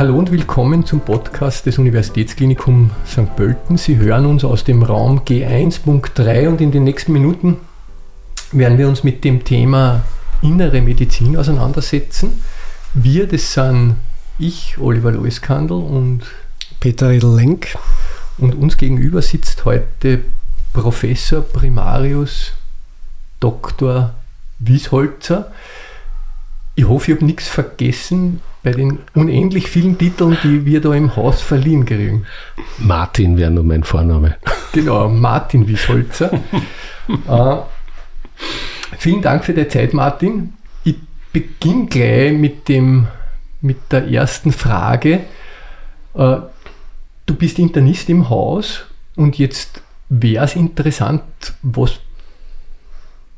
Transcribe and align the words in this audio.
Hallo 0.00 0.16
und 0.16 0.30
willkommen 0.30 0.86
zum 0.86 1.00
Podcast 1.00 1.66
des 1.66 1.76
Universitätsklinikum 1.76 2.90
St. 3.06 3.36
Pölten. 3.36 3.76
Sie 3.76 3.98
hören 3.98 4.24
uns 4.24 4.44
aus 4.44 4.64
dem 4.64 4.82
Raum 4.82 5.26
G1.3 5.26 6.48
und 6.48 6.62
in 6.62 6.72
den 6.72 6.84
nächsten 6.84 7.12
Minuten 7.12 7.58
werden 8.50 8.78
wir 8.78 8.88
uns 8.88 9.04
mit 9.04 9.24
dem 9.24 9.44
Thema 9.44 10.02
innere 10.40 10.80
Medizin 10.80 11.36
auseinandersetzen. 11.36 12.42
Wir, 12.94 13.28
das 13.28 13.52
sind 13.52 13.96
ich, 14.38 14.78
Oliver 14.78 15.12
Loiskandl 15.12 15.74
und 15.74 16.22
Peter 16.80 17.10
Riedel-Lenk. 17.10 17.76
Und 18.38 18.54
uns 18.54 18.78
gegenüber 18.78 19.20
sitzt 19.20 19.66
heute 19.66 20.22
Professor 20.72 21.42
Primarius 21.42 22.54
Dr. 23.38 24.14
Wiesholzer. 24.60 25.52
Ich 26.74 26.88
hoffe, 26.88 27.10
ich 27.10 27.16
habe 27.18 27.26
nichts 27.26 27.48
vergessen 27.48 28.40
bei 28.62 28.72
den 28.72 28.98
unendlich 29.14 29.68
vielen 29.68 29.96
Titeln, 29.96 30.36
die 30.42 30.66
wir 30.66 30.80
da 30.80 30.94
im 30.94 31.16
Haus 31.16 31.40
verliehen 31.40 31.86
kriegen. 31.86 32.26
Martin 32.78 33.38
wäre 33.38 33.50
nur 33.50 33.64
mein 33.64 33.84
Vorname. 33.84 34.36
Genau, 34.72 35.08
Martin 35.08 35.66
Wiesholzer. 35.66 36.32
äh, 37.28 37.56
vielen 38.98 39.22
Dank 39.22 39.44
für 39.44 39.54
die 39.54 39.66
Zeit, 39.68 39.94
Martin. 39.94 40.52
Ich 40.84 40.96
beginne 41.32 41.86
gleich 41.86 42.32
mit, 42.32 42.68
dem, 42.68 43.08
mit 43.62 43.78
der 43.90 44.08
ersten 44.08 44.52
Frage. 44.52 45.20
Äh, 46.14 46.36
du 47.26 47.34
bist 47.34 47.58
Internist 47.58 48.10
im 48.10 48.28
Haus 48.28 48.84
und 49.16 49.38
jetzt 49.38 49.82
wäre 50.10 50.44
es 50.44 50.56
interessant, 50.56 51.22
was 51.62 52.00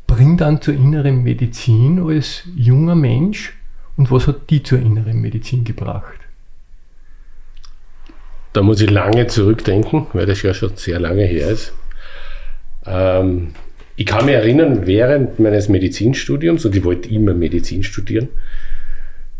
bringt 0.07 0.41
dann 0.41 0.61
zur 0.61 0.75
inneren 0.75 1.23
Medizin 1.23 2.03
als 2.05 2.43
junger 2.57 2.95
Mensch 2.95 3.55
und 3.97 4.11
was 4.11 4.27
hat 4.27 4.51
die 4.51 4.63
zur 4.63 4.79
inneren 4.79 5.21
Medizin 5.21 5.65
gebracht? 5.65 6.19
Da 8.53 8.63
muss 8.63 8.81
ich 8.81 8.91
lange 8.91 9.27
zurückdenken, 9.29 10.07
weil 10.13 10.27
das 10.27 10.43
ja 10.43 10.53
schon 10.53 10.77
sehr 10.77 11.01
lange 11.01 11.25
her 11.25 11.49
ist. 11.49 11.73
Ähm, 12.85 13.55
ich 13.97 14.07
kann 14.07 14.27
mich 14.27 14.35
erinnern, 14.35 14.87
während 14.87 15.39
meines 15.39 15.69
Medizinstudiums, 15.69 16.65
und 16.65 16.75
ich 16.75 16.85
wollte 16.85 17.09
immer 17.09 17.35
Medizin 17.35 17.83
studieren, 17.83 18.29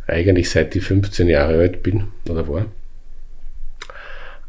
eigentlich 0.07 0.51
seit 0.51 0.75
ich 0.77 0.85
15 0.85 1.29
Jahre 1.29 1.59
alt 1.59 1.83
bin 1.83 2.05
oder 2.29 2.49
war, 2.49 2.67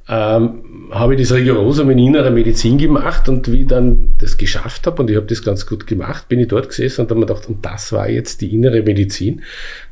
ähm, 0.10 0.90
habe 0.92 1.16
ich 1.16 1.22
das 1.22 1.34
Rigorosum 1.34 1.90
in 1.92 1.98
innerer 1.98 2.30
Medizin 2.30 2.78
gemacht 2.78 3.30
und 3.30 3.52
wie 3.52 3.62
ich 3.62 3.68
dann 3.68 4.16
das 4.20 4.38
geschafft 4.38 4.86
habe 4.86 5.02
und 5.02 5.10
ich 5.10 5.16
habe 5.16 5.28
das 5.28 5.44
ganz 5.44 5.66
gut 5.66 5.88
gemacht, 5.88 6.28
bin 6.28 6.40
ich 6.40 6.50
dort 6.50 6.70
gesessen 6.70 7.02
und 7.02 7.10
habe 7.10 7.22
mir 7.22 7.26
gedacht, 7.26 7.48
und 7.48 7.66
das 7.66 7.92
war 7.94 8.10
jetzt 8.10 8.42
die 8.42 8.54
innere 8.54 8.82
Medizin, 8.82 9.44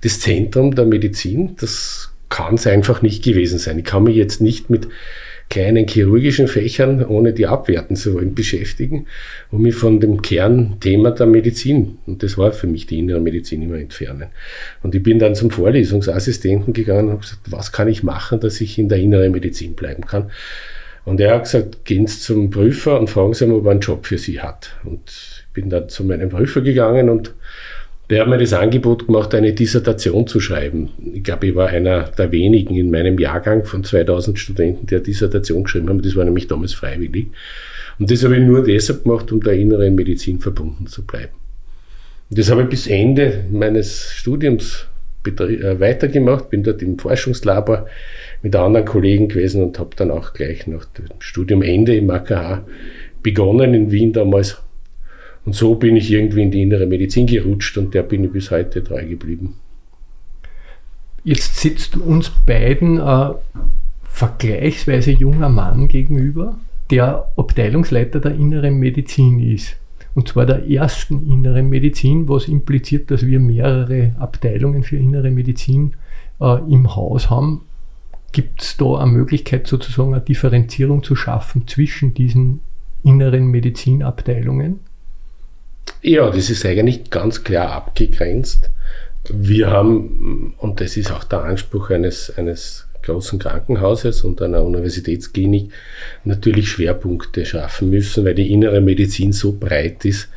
das 0.02 0.20
Zentrum 0.20 0.76
der 0.76 0.86
Medizin, 0.86 1.56
das 1.59 2.12
kann 2.28 2.56
es 2.56 2.67
einfach 2.67 3.02
nicht 3.02 3.23
gewesen 3.23 3.59
sein. 3.59 3.80
Ich 3.80 3.86
kann 3.86 4.04
mich 4.04 4.16
jetzt 4.16 4.42
nicht 4.42 4.70
mit 4.70 4.88
kleinen 5.52 5.86
chirurgischen 5.86 6.48
Fächern, 6.48 7.06
ohne 7.06 7.34
die 7.34 7.46
abwerten 7.46 7.96
zu 7.96 8.16
wollen, 8.16 8.34
beschäftigen 8.34 9.06
und 9.52 9.62
mich 9.62 9.76
von 9.76 10.00
dem 10.00 10.22
Kernthema 10.22 11.12
der 11.12 11.28
Medizin, 11.28 12.00
und 12.08 12.24
das 12.24 12.38
war 12.38 12.54
für 12.54 12.68
mich 12.68 12.88
die 12.88 12.98
innere 12.98 13.20
Medizin, 13.20 13.62
immer 13.62 13.78
entfernen. 13.78 14.30
Und 14.82 14.96
ich 14.96 15.04
bin 15.04 15.20
dann 15.20 15.36
zum 15.36 15.52
Vorlesungsassistenten 15.52 16.74
gegangen 16.74 17.10
und 17.10 17.12
habe 17.12 17.22
gesagt, 17.22 17.52
was 17.52 17.72
kann 17.72 17.90
ich 17.90 18.02
machen, 18.02 18.40
dass 18.40 18.62
ich 18.62 18.80
in 18.80 18.90
der 18.90 18.98
inneren 18.98 19.32
Medizin 19.32 19.76
bleiben 19.76 20.06
kann? 20.06 20.32
Und 21.04 21.20
er 21.20 21.36
hat 21.36 21.44
gesagt, 21.44 21.84
gehen 21.84 22.08
Sie 22.08 22.20
zum 22.20 22.50
Prüfer 22.50 23.00
und 23.00 23.10
fragen 23.10 23.34
Sie 23.34 23.46
ihn, 23.46 23.52
ob 23.52 23.66
er 23.66 23.72
einen 23.72 23.80
Job 23.82 24.06
für 24.06 24.18
Sie 24.18 24.40
hat. 24.40 24.72
Und 24.84 25.02
ich 25.08 25.54
bin 25.54 25.70
dann 25.70 25.90
zu 25.90 26.04
meinem 26.04 26.30
Prüfer 26.30 26.62
gegangen 26.62 27.10
und 27.10 27.34
der 28.12 28.22
hat 28.22 28.28
mir 28.28 28.38
das 28.38 28.52
Angebot 28.52 29.08
gemacht, 29.08 29.34
eine 29.34 29.54
Dissertation 29.54 30.28
zu 30.28 30.42
schreiben. 30.42 30.90
Ich 31.14 31.23
glaube, 31.23 31.48
ich 31.48 31.56
war 31.56 31.70
einer 31.70 32.04
der 32.04 32.30
wenigen 32.33 32.76
in 32.76 32.92
meinem 32.92 33.17
Jahrgang 33.17 33.64
von 33.64 33.86
2000 33.86 34.38
Studenten, 34.38 34.86
der 34.86 34.99
Dissertation 34.99 35.64
geschrieben 35.64 35.88
haben. 35.88 36.02
Das 36.02 36.17
war 36.17 36.26
nämlich 36.26 36.48
damals 36.48 36.73
freiwillig. 36.73 37.27
Und 37.99 38.11
das 38.11 38.22
habe 38.26 38.36
ich 38.36 38.44
nur 38.44 38.66
deshalb 38.66 39.04
gemacht, 39.04 39.32
um 39.32 39.42
der 39.42 39.54
inneren 39.54 39.95
Medizin 39.95 40.42
verbunden 40.42 40.88
zu 40.88 41.05
bleiben. 41.05 41.32
Und 42.30 42.38
das 42.38 42.52
habe 42.52 42.64
ich 42.64 42.67
bis 42.67 42.88
Ende 42.88 43.45
meines 43.49 44.11
Studiums 44.11 44.88
äh, 45.26 45.80
weitergemacht, 45.80 46.49
bin 46.49 46.64
dort 46.64 46.82
im 46.82 46.99
Forschungslabor 46.99 47.88
mit 48.42 48.54
anderen 48.58 48.86
Kollegen 48.86 49.30
gewesen 49.30 49.64
und 49.64 49.80
habe 49.80 49.95
dann 49.95 50.11
auch 50.11 50.33
gleich 50.33 50.67
nach 50.67 50.83
dem 50.83 51.05
Studiumende 51.20 51.95
im 51.95 52.10
AKH 52.10 52.66
begonnen 53.23 53.73
in 53.73 53.92
Wien 53.92 54.11
damals 54.11 54.61
und 55.46 55.56
so 55.56 55.76
bin 55.76 55.96
ich 55.96 56.12
irgendwie 56.12 56.44
in 56.44 56.52
die 56.52 56.62
innere 56.62 56.86
Medizin 56.86 57.26
gerutscht 57.26 57.78
und 57.78 57.94
der 57.94 58.04
bin 58.04 58.24
ich 58.24 58.32
bis 58.32 58.52
heute 58.52 58.84
treu 58.84 59.06
geblieben. 59.06 59.56
Jetzt 61.24 61.58
sitzt 61.58 61.98
uns 61.98 62.30
beiden 62.30 63.00
ein 63.00 63.36
vergleichsweise 64.04 65.12
junger 65.12 65.50
Mann 65.50 65.88
gegenüber, 65.88 66.60
der 66.90 67.32
Abteilungsleiter 67.38 68.20
der 68.20 68.36
inneren 68.36 68.78
Medizin 68.78 69.40
ist. 69.40 69.78
Und 70.14 70.28
zwar 70.28 70.46
der 70.46 70.70
ersten 70.70 71.32
inneren 71.32 71.70
Medizin, 71.70 72.28
was 72.28 72.48
impliziert, 72.48 73.10
dass 73.12 73.26
wir 73.26 73.40
mehrere 73.40 74.14
Abteilungen 74.20 74.84
für 74.84 74.98
innere 74.98 75.32
Medizin 75.32 75.94
äh, 76.42 76.60
im 76.70 76.96
Haus 76.96 77.30
haben. 77.30 77.62
Gibt 78.34 78.62
es 78.62 78.78
da 78.78 78.98
eine 78.98 79.12
Möglichkeit, 79.12 79.68
sozusagen 79.68 80.14
eine 80.14 80.23
Differenzierung 80.23 81.04
zu 81.04 81.16
schaffen 81.16 81.68
zwischen 81.68 82.14
diesen 82.14 82.60
inneren 83.04 83.48
Medizinabteilungen? 83.48 84.80
Ja, 86.02 86.30
das 86.30 86.49
ist 86.49 86.65
eigentlich 86.65 87.09
ganz 87.09 87.43
klar 87.43 87.71
abgegrenzt. 87.71 88.69
Wir 89.30 89.69
haben, 89.69 90.55
und 90.58 90.81
das 90.81 90.97
ist 90.97 91.11
auch 91.11 91.23
der 91.23 91.43
Anspruch 91.43 91.92
eines, 91.92 92.36
eines 92.37 92.87
großen 93.03 93.39
Krankenhauses 93.39 94.23
und 94.23 94.42
einer 94.42 94.64
Universitätsklinik, 94.64 95.71
natürlich 96.23 96.69
Schwerpunkte 96.69 97.45
schaffen 97.45 97.89
müssen, 97.89 98.25
weil 98.25 98.36
die 98.36 98.52
innere 98.52 98.81
Medizin 98.81 99.31
so 99.31 99.53
breit 99.53 100.05
ist, 100.05 100.30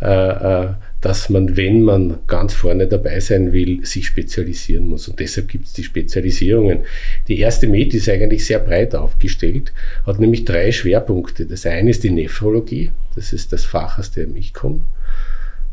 äh, 0.00 0.64
äh, 0.64 0.68
dass 1.00 1.28
man, 1.28 1.56
wenn 1.56 1.82
man 1.82 2.18
ganz 2.26 2.54
vorne 2.54 2.88
dabei 2.88 3.20
sein 3.20 3.52
will, 3.52 3.84
sich 3.86 4.06
spezialisieren 4.06 4.88
muss. 4.88 5.06
Und 5.06 5.20
deshalb 5.20 5.48
gibt 5.48 5.66
es 5.66 5.72
die 5.72 5.84
Spezialisierungen. 5.84 6.80
Die 7.28 7.38
erste 7.38 7.68
Med 7.68 7.94
ist 7.94 8.08
eigentlich 8.08 8.44
sehr 8.44 8.58
breit 8.58 8.94
aufgestellt, 8.96 9.72
hat 10.06 10.18
nämlich 10.18 10.44
drei 10.44 10.72
Schwerpunkte. 10.72 11.46
Das 11.46 11.66
eine 11.66 11.90
ist 11.90 12.02
die 12.02 12.10
Nephrologie, 12.10 12.90
das 13.14 13.32
ist 13.32 13.52
das 13.52 13.64
Fach, 13.64 13.98
aus 13.98 14.10
dem 14.10 14.34
ich 14.34 14.52
komme. 14.52 14.80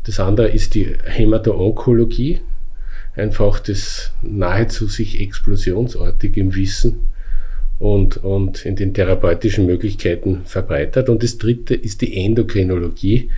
Das 0.04 0.20
andere 0.20 0.48
ist 0.48 0.76
die 0.76 0.94
Hämato-Onkologie, 1.04 2.40
einfach 3.16 3.58
das 3.58 4.12
nahezu 4.22 4.86
sich 4.86 5.20
explosionsartig 5.20 6.36
im 6.36 6.54
Wissen 6.54 7.08
und, 7.80 8.18
und 8.18 8.64
in 8.64 8.76
den 8.76 8.94
therapeutischen 8.94 9.66
Möglichkeiten 9.66 10.42
verbreitert. 10.44 11.08
Und 11.08 11.24
das 11.24 11.38
dritte 11.38 11.74
ist 11.74 12.00
die 12.02 12.24
Endokrinologie, 12.24 13.30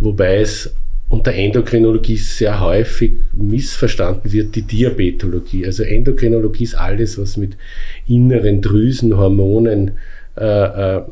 wobei 0.00 0.40
es 0.40 0.74
unter 1.08 1.32
Endokrinologie 1.32 2.16
sehr 2.16 2.60
häufig 2.60 3.14
missverstanden 3.32 4.30
wird 4.30 4.54
die 4.54 4.62
Diabetologie. 4.62 5.64
Also 5.64 5.82
Endokrinologie 5.82 6.64
ist 6.64 6.74
alles, 6.74 7.18
was 7.18 7.36
mit 7.36 7.56
inneren 8.06 8.60
Drüsen, 8.60 9.16
Hormonen 9.16 9.92
äh, 10.36 10.96
äh, 10.96 11.02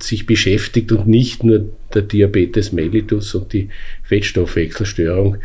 sich 0.00 0.26
beschäftigt 0.26 0.92
und 0.92 1.06
nicht 1.06 1.44
nur 1.44 1.66
der 1.94 2.02
Diabetes 2.02 2.72
mellitus 2.72 3.34
und 3.34 3.52
die 3.52 3.68
Fettstoffwechselstörung, 4.02 5.36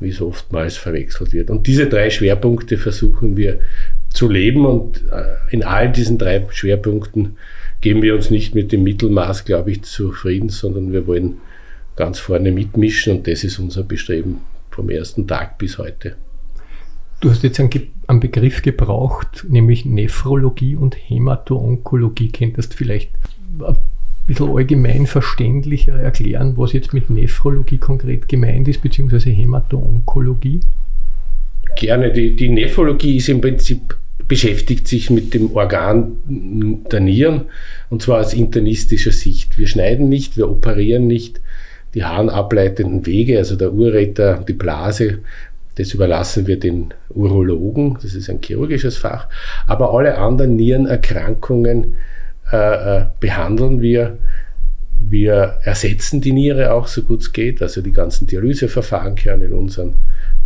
wie 0.00 0.08
es 0.08 0.20
oftmals 0.20 0.76
verwechselt 0.76 1.32
wird. 1.32 1.50
Und 1.50 1.66
diese 1.66 1.86
drei 1.86 2.10
Schwerpunkte 2.10 2.78
versuchen 2.78 3.36
wir 3.36 3.60
zu 4.08 4.30
leben 4.30 4.64
und 4.64 5.04
äh, 5.12 5.24
in 5.50 5.62
all 5.62 5.92
diesen 5.92 6.18
drei 6.18 6.44
Schwerpunkten 6.50 7.36
geben 7.82 8.02
wir 8.02 8.14
uns 8.14 8.30
nicht 8.30 8.54
mit 8.54 8.72
dem 8.72 8.82
Mittelmaß, 8.82 9.44
glaube 9.44 9.70
ich, 9.72 9.82
zufrieden, 9.82 10.48
sondern 10.48 10.92
wir 10.92 11.06
wollen 11.06 11.36
ganz 11.96 12.18
vorne 12.18 12.52
mitmischen 12.52 13.16
und 13.16 13.26
das 13.26 13.44
ist 13.44 13.58
unser 13.58 13.82
Bestreben 13.82 14.40
vom 14.70 14.90
ersten 14.90 15.26
Tag 15.26 15.58
bis 15.58 15.78
heute. 15.78 16.16
Du 17.20 17.30
hast 17.30 17.42
jetzt 17.42 17.60
einen, 17.60 17.70
einen 18.06 18.20
Begriff 18.20 18.62
gebraucht, 18.62 19.46
nämlich 19.48 19.84
Nephrologie 19.84 20.76
und 20.76 20.96
Hämato-Onkologie. 20.96 22.30
Könntest 22.30 22.72
du 22.72 22.76
vielleicht 22.76 23.10
ein 23.60 23.76
bisschen 24.26 24.50
allgemein 24.50 25.06
verständlicher 25.06 25.94
erklären, 25.94 26.54
was 26.56 26.72
jetzt 26.72 26.92
mit 26.92 27.08
Nephrologie 27.08 27.78
konkret 27.78 28.28
gemeint 28.28 28.68
ist, 28.68 28.82
beziehungsweise 28.82 29.30
Hämato-Onkologie? 29.30 30.60
Gerne. 31.76 32.12
Die, 32.12 32.36
die 32.36 32.48
Nephrologie 32.48 33.16
ist 33.16 33.28
im 33.28 33.40
Prinzip 33.40 33.96
beschäftigt 34.28 34.88
sich 34.88 35.10
mit 35.10 35.34
dem 35.34 35.54
Organ 35.54 36.16
der 36.90 37.00
Nieren 37.00 37.42
und 37.90 38.02
zwar 38.02 38.20
aus 38.20 38.32
internistischer 38.32 39.12
Sicht. 39.12 39.58
Wir 39.58 39.66
schneiden 39.66 40.08
nicht, 40.08 40.36
wir 40.36 40.50
operieren 40.50 41.06
nicht, 41.06 41.40
die 41.94 42.04
harnableitenden 42.04 43.06
Wege, 43.06 43.38
also 43.38 43.56
der 43.56 43.72
Ureter, 43.72 44.44
die 44.46 44.52
Blase, 44.52 45.20
das 45.76 45.92
überlassen 45.92 46.46
wir 46.46 46.58
den 46.58 46.94
Urologen, 47.10 47.98
das 48.02 48.14
ist 48.14 48.30
ein 48.30 48.40
chirurgisches 48.42 48.96
Fach. 48.96 49.28
Aber 49.66 49.92
alle 49.92 50.18
anderen 50.18 50.56
Nierenerkrankungen 50.56 51.94
äh, 52.52 52.56
äh, 53.00 53.06
behandeln 53.20 53.80
wir. 53.80 54.18
Wir 55.00 55.58
ersetzen 55.64 56.20
die 56.20 56.32
Niere 56.32 56.72
auch 56.72 56.86
so 56.86 57.02
gut 57.02 57.22
es 57.22 57.32
geht, 57.32 57.60
also 57.60 57.82
die 57.82 57.92
ganzen 57.92 58.26
Dialyseverfahren 58.26 59.16
gehören 59.16 59.42
in 59.42 59.52
unseren 59.52 59.94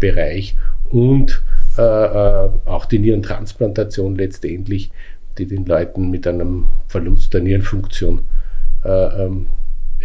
Bereich 0.00 0.56
und 0.90 1.42
äh, 1.76 1.82
äh, 1.82 2.50
auch 2.64 2.86
die 2.86 2.98
Nierentransplantation 2.98 4.16
letztendlich, 4.16 4.90
die 5.36 5.46
den 5.46 5.66
Leuten 5.66 6.10
mit 6.10 6.26
einem 6.26 6.66
Verlust 6.88 7.34
der 7.34 7.42
Nierenfunktion 7.42 8.22
äh, 8.84 9.24
ähm, 9.24 9.46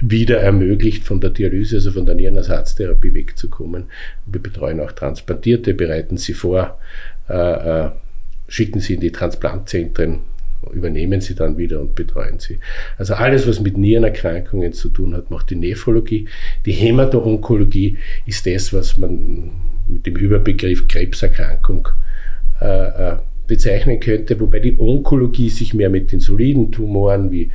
wieder 0.10 0.40
ermöglicht, 0.40 1.04
von 1.04 1.22
der 1.22 1.30
Dialyse, 1.30 1.78
also 1.78 1.92
von 1.92 2.06
der 2.06 2.16
Nierenersatztherapie 2.16 3.14
wegzukommen. 3.14 3.86
Wir 4.26 4.42
betreuen 4.42 4.80
auch 4.80 4.92
Transplantierte, 4.92 5.74
bereiten 5.74 6.18
sie 6.18 6.34
vor, 6.34 6.80
äh, 7.30 7.34
äh, 7.86 7.92
schicken 8.48 8.80
sie 8.82 8.96
in 8.96 9.00
die 9.00 9.12
Transplantzentren, 9.12 10.20
übernehmen 10.74 11.22
sie 11.22 11.36
dann 11.36 11.58
wieder 11.58 11.80
und 11.80 11.96
betreuen 11.96 12.40
sie. 12.40 12.60
Also 12.98 13.14
alles, 13.14 13.48
was 13.48 13.62
mit 13.62 13.78
Nierenerkrankungen 13.78 14.74
zu 14.74 14.90
tun 14.90 15.14
hat, 15.14 15.32
macht 15.32 15.50
die 15.50 15.56
Nephrologie. 15.56 16.28
Die 16.66 16.72
Hämato-Onkologie 16.72 17.98
ist 18.26 18.46
das, 18.46 18.74
was 18.74 18.98
man 18.98 19.52
mit 19.88 20.06
dem 20.06 20.16
Überbegriff 20.16 20.88
Krebserkrankung 20.88 21.88
äh, 22.62 23.12
äh, 23.12 23.18
bezeichnen 23.48 24.00
könnte, 24.00 24.40
wobei 24.40 24.60
die 24.60 24.80
Onkologie 24.80 25.50
sich 25.50 25.74
mehr 25.74 25.90
mit 25.90 26.12
den 26.12 26.20
soliden 26.20 26.72
Tumoren 26.72 27.32
wie 27.32 27.52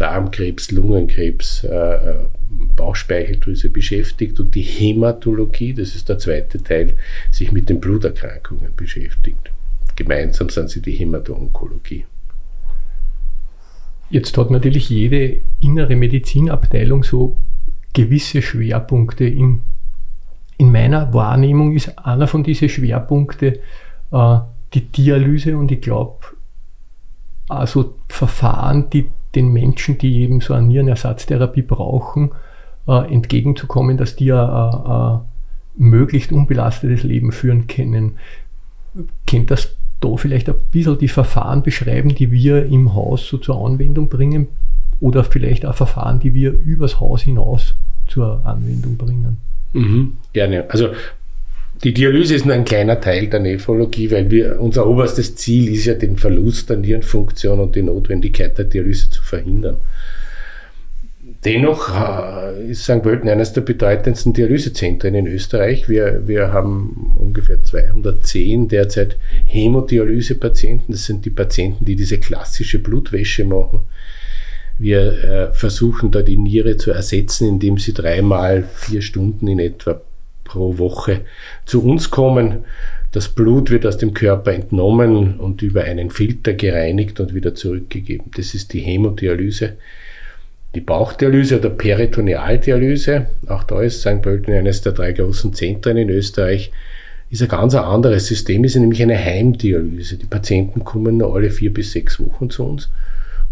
Darmkrebs, 0.00 0.70
Lungenkrebs, 0.70 1.64
äh, 1.64 1.68
äh, 1.68 2.14
Bauchspeicheldrüse 2.74 3.68
beschäftigt 3.68 4.40
und 4.40 4.54
die 4.54 4.62
Hämatologie, 4.62 5.74
das 5.74 5.94
ist 5.94 6.08
der 6.08 6.18
zweite 6.18 6.62
Teil, 6.62 6.96
sich 7.30 7.52
mit 7.52 7.68
den 7.68 7.80
Bluterkrankungen 7.80 8.72
beschäftigt. 8.74 9.52
Gemeinsam 9.96 10.48
sind 10.48 10.70
sie 10.70 10.80
die 10.80 10.92
Hämato-Onkologie. 10.92 12.06
Jetzt 14.08 14.38
hat 14.38 14.50
natürlich 14.50 14.88
jede 14.88 15.40
innere 15.60 15.94
Medizinabteilung 15.96 17.04
so 17.04 17.36
gewisse 17.92 18.40
Schwerpunkte. 18.40 19.24
In, 19.24 19.60
in 20.56 20.72
meiner 20.72 21.12
Wahrnehmung 21.12 21.76
ist 21.76 21.98
einer 21.98 22.26
von 22.26 22.42
diesen 22.42 22.70
Schwerpunkten 22.70 23.56
äh, 24.12 24.38
die 24.72 24.86
Dialyse 24.86 25.58
und 25.58 25.70
ich 25.70 25.82
glaube, 25.82 26.24
also 27.48 27.96
Verfahren, 28.08 28.88
die 28.88 29.10
den 29.34 29.52
Menschen, 29.52 29.98
die 29.98 30.22
eben 30.22 30.40
so 30.40 30.54
eine 30.54 30.66
Nierenersatztherapie 30.66 31.62
brauchen, 31.62 32.32
äh, 32.88 33.12
entgegenzukommen, 33.12 33.96
dass 33.96 34.16
die 34.16 34.32
ein 34.32 35.20
möglichst 35.76 36.32
unbelastetes 36.32 37.02
Leben 37.02 37.32
führen 37.32 37.66
können. 37.66 38.16
Kennt 39.26 39.50
das 39.50 39.76
da 40.00 40.16
vielleicht 40.16 40.48
ein 40.48 40.56
bisschen 40.70 40.98
die 40.98 41.08
Verfahren 41.08 41.62
beschreiben, 41.62 42.14
die 42.14 42.32
wir 42.32 42.66
im 42.66 42.94
Haus 42.94 43.28
so 43.28 43.38
zur 43.38 43.64
Anwendung 43.64 44.08
bringen 44.08 44.48
oder 45.00 45.24
vielleicht 45.24 45.64
auch 45.64 45.74
Verfahren, 45.74 46.20
die 46.20 46.34
wir 46.34 46.52
übers 46.52 47.00
Haus 47.00 47.22
hinaus 47.22 47.74
zur 48.06 48.44
Anwendung 48.44 48.96
bringen? 48.96 49.36
Mhm, 49.72 50.16
gerne. 50.32 50.68
Also 50.70 50.88
die 51.82 51.94
Dialyse 51.94 52.34
ist 52.34 52.44
nur 52.44 52.54
ein 52.54 52.64
kleiner 52.64 53.00
Teil 53.00 53.28
der 53.28 53.40
Nephrologie, 53.40 54.10
weil 54.10 54.30
wir, 54.30 54.60
unser 54.60 54.86
oberstes 54.86 55.36
Ziel 55.36 55.72
ist 55.72 55.86
ja, 55.86 55.94
den 55.94 56.16
Verlust 56.16 56.68
der 56.68 56.76
Nierenfunktion 56.76 57.58
und 57.58 57.74
die 57.74 57.82
Notwendigkeit 57.82 58.58
der 58.58 58.66
Dialyse 58.66 59.08
zu 59.08 59.22
verhindern. 59.22 59.78
Dennoch 61.44 61.88
äh, 61.88 62.70
ist 62.70 62.84
St. 62.84 63.02
Pölten 63.02 63.30
eines 63.30 63.54
der 63.54 63.62
bedeutendsten 63.62 64.34
Dialysezentren 64.34 65.14
in 65.14 65.26
Österreich. 65.26 65.88
Wir, 65.88 66.28
wir 66.28 66.52
haben 66.52 67.16
ungefähr 67.18 67.62
210 67.62 68.68
derzeit 68.68 69.16
Hämodialysepatienten. 69.46 70.92
Das 70.92 71.06
sind 71.06 71.24
die 71.24 71.30
Patienten, 71.30 71.86
die 71.86 71.96
diese 71.96 72.18
klassische 72.18 72.78
Blutwäsche 72.78 73.46
machen. 73.46 73.80
Wir 74.78 75.24
äh, 75.24 75.52
versuchen 75.54 76.10
da 76.10 76.20
die 76.20 76.36
Niere 76.36 76.76
zu 76.76 76.90
ersetzen, 76.90 77.48
indem 77.48 77.78
sie 77.78 77.94
dreimal 77.94 78.64
vier 78.74 79.00
Stunden 79.00 79.48
in 79.48 79.60
etwa 79.60 80.02
pro 80.50 80.78
Woche 80.78 81.20
zu 81.64 81.84
uns 81.84 82.10
kommen. 82.10 82.64
Das 83.12 83.28
Blut 83.28 83.70
wird 83.70 83.86
aus 83.86 83.98
dem 83.98 84.14
Körper 84.14 84.52
entnommen 84.52 85.38
und 85.38 85.62
über 85.62 85.84
einen 85.84 86.10
Filter 86.10 86.54
gereinigt 86.54 87.20
und 87.20 87.34
wieder 87.34 87.54
zurückgegeben. 87.54 88.30
Das 88.36 88.54
ist 88.54 88.72
die 88.72 88.80
Hämodialyse. 88.80 89.76
Die 90.74 90.80
Bauchdialyse 90.80 91.58
oder 91.58 91.70
Peritonealdialyse, 91.70 93.26
auch 93.48 93.64
da 93.64 93.80
ist 93.82 94.00
St. 94.00 94.22
Pölten 94.22 94.54
eines 94.54 94.82
der 94.82 94.92
drei 94.92 95.12
großen 95.12 95.52
Zentren 95.52 95.96
in 95.96 96.10
Österreich, 96.10 96.70
ist 97.30 97.42
ein 97.42 97.48
ganz 97.48 97.74
anderes 97.74 98.26
System, 98.26 98.64
ist 98.64 98.76
nämlich 98.76 99.02
eine 99.02 99.18
Heimdialyse. 99.18 100.16
Die 100.16 100.26
Patienten 100.26 100.84
kommen 100.84 101.16
nur 101.16 101.34
alle 101.34 101.50
vier 101.50 101.72
bis 101.72 101.92
sechs 101.92 102.20
Wochen 102.20 102.50
zu 102.50 102.64
uns 102.64 102.88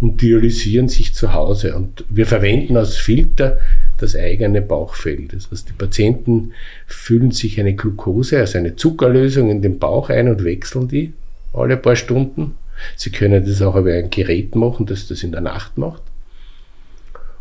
und 0.01 0.21
dialysieren 0.21 0.89
sich 0.89 1.15
zu 1.15 1.33
Hause. 1.33 1.77
Und 1.77 2.05
wir 2.09 2.27
verwenden 2.27 2.77
als 2.77 2.97
Filter 2.97 3.59
das 3.99 4.17
eigene 4.17 4.63
Bauchfell. 4.63 5.29
Das 5.31 5.51
heißt, 5.51 5.69
die 5.69 5.73
Patienten 5.73 6.53
füllen 6.87 7.31
sich 7.31 7.61
eine 7.61 7.75
Glucose, 7.75 8.39
also 8.39 8.59
eine 8.59 8.77
Zuckerlösung 8.77 9.51
in 9.51 9.63
den 9.63 9.79
Bauch 9.79 10.11
ein 10.11 10.29
und 10.29 10.45
wechseln 10.45 10.89
die 10.89 11.13
alle 11.53 11.77
paar 11.77 11.97
Stunden. 11.97 12.57
Sie 12.97 13.11
können 13.11 13.45
das 13.45 13.63
auch 13.63 13.77
über 13.77 13.93
ein 13.93 14.11
Gerät 14.11 14.55
machen, 14.55 14.87
das 14.87 15.09
das 15.09 15.23
in 15.23 15.33
der 15.33 15.41
Nacht 15.41 15.79
macht. 15.79 16.03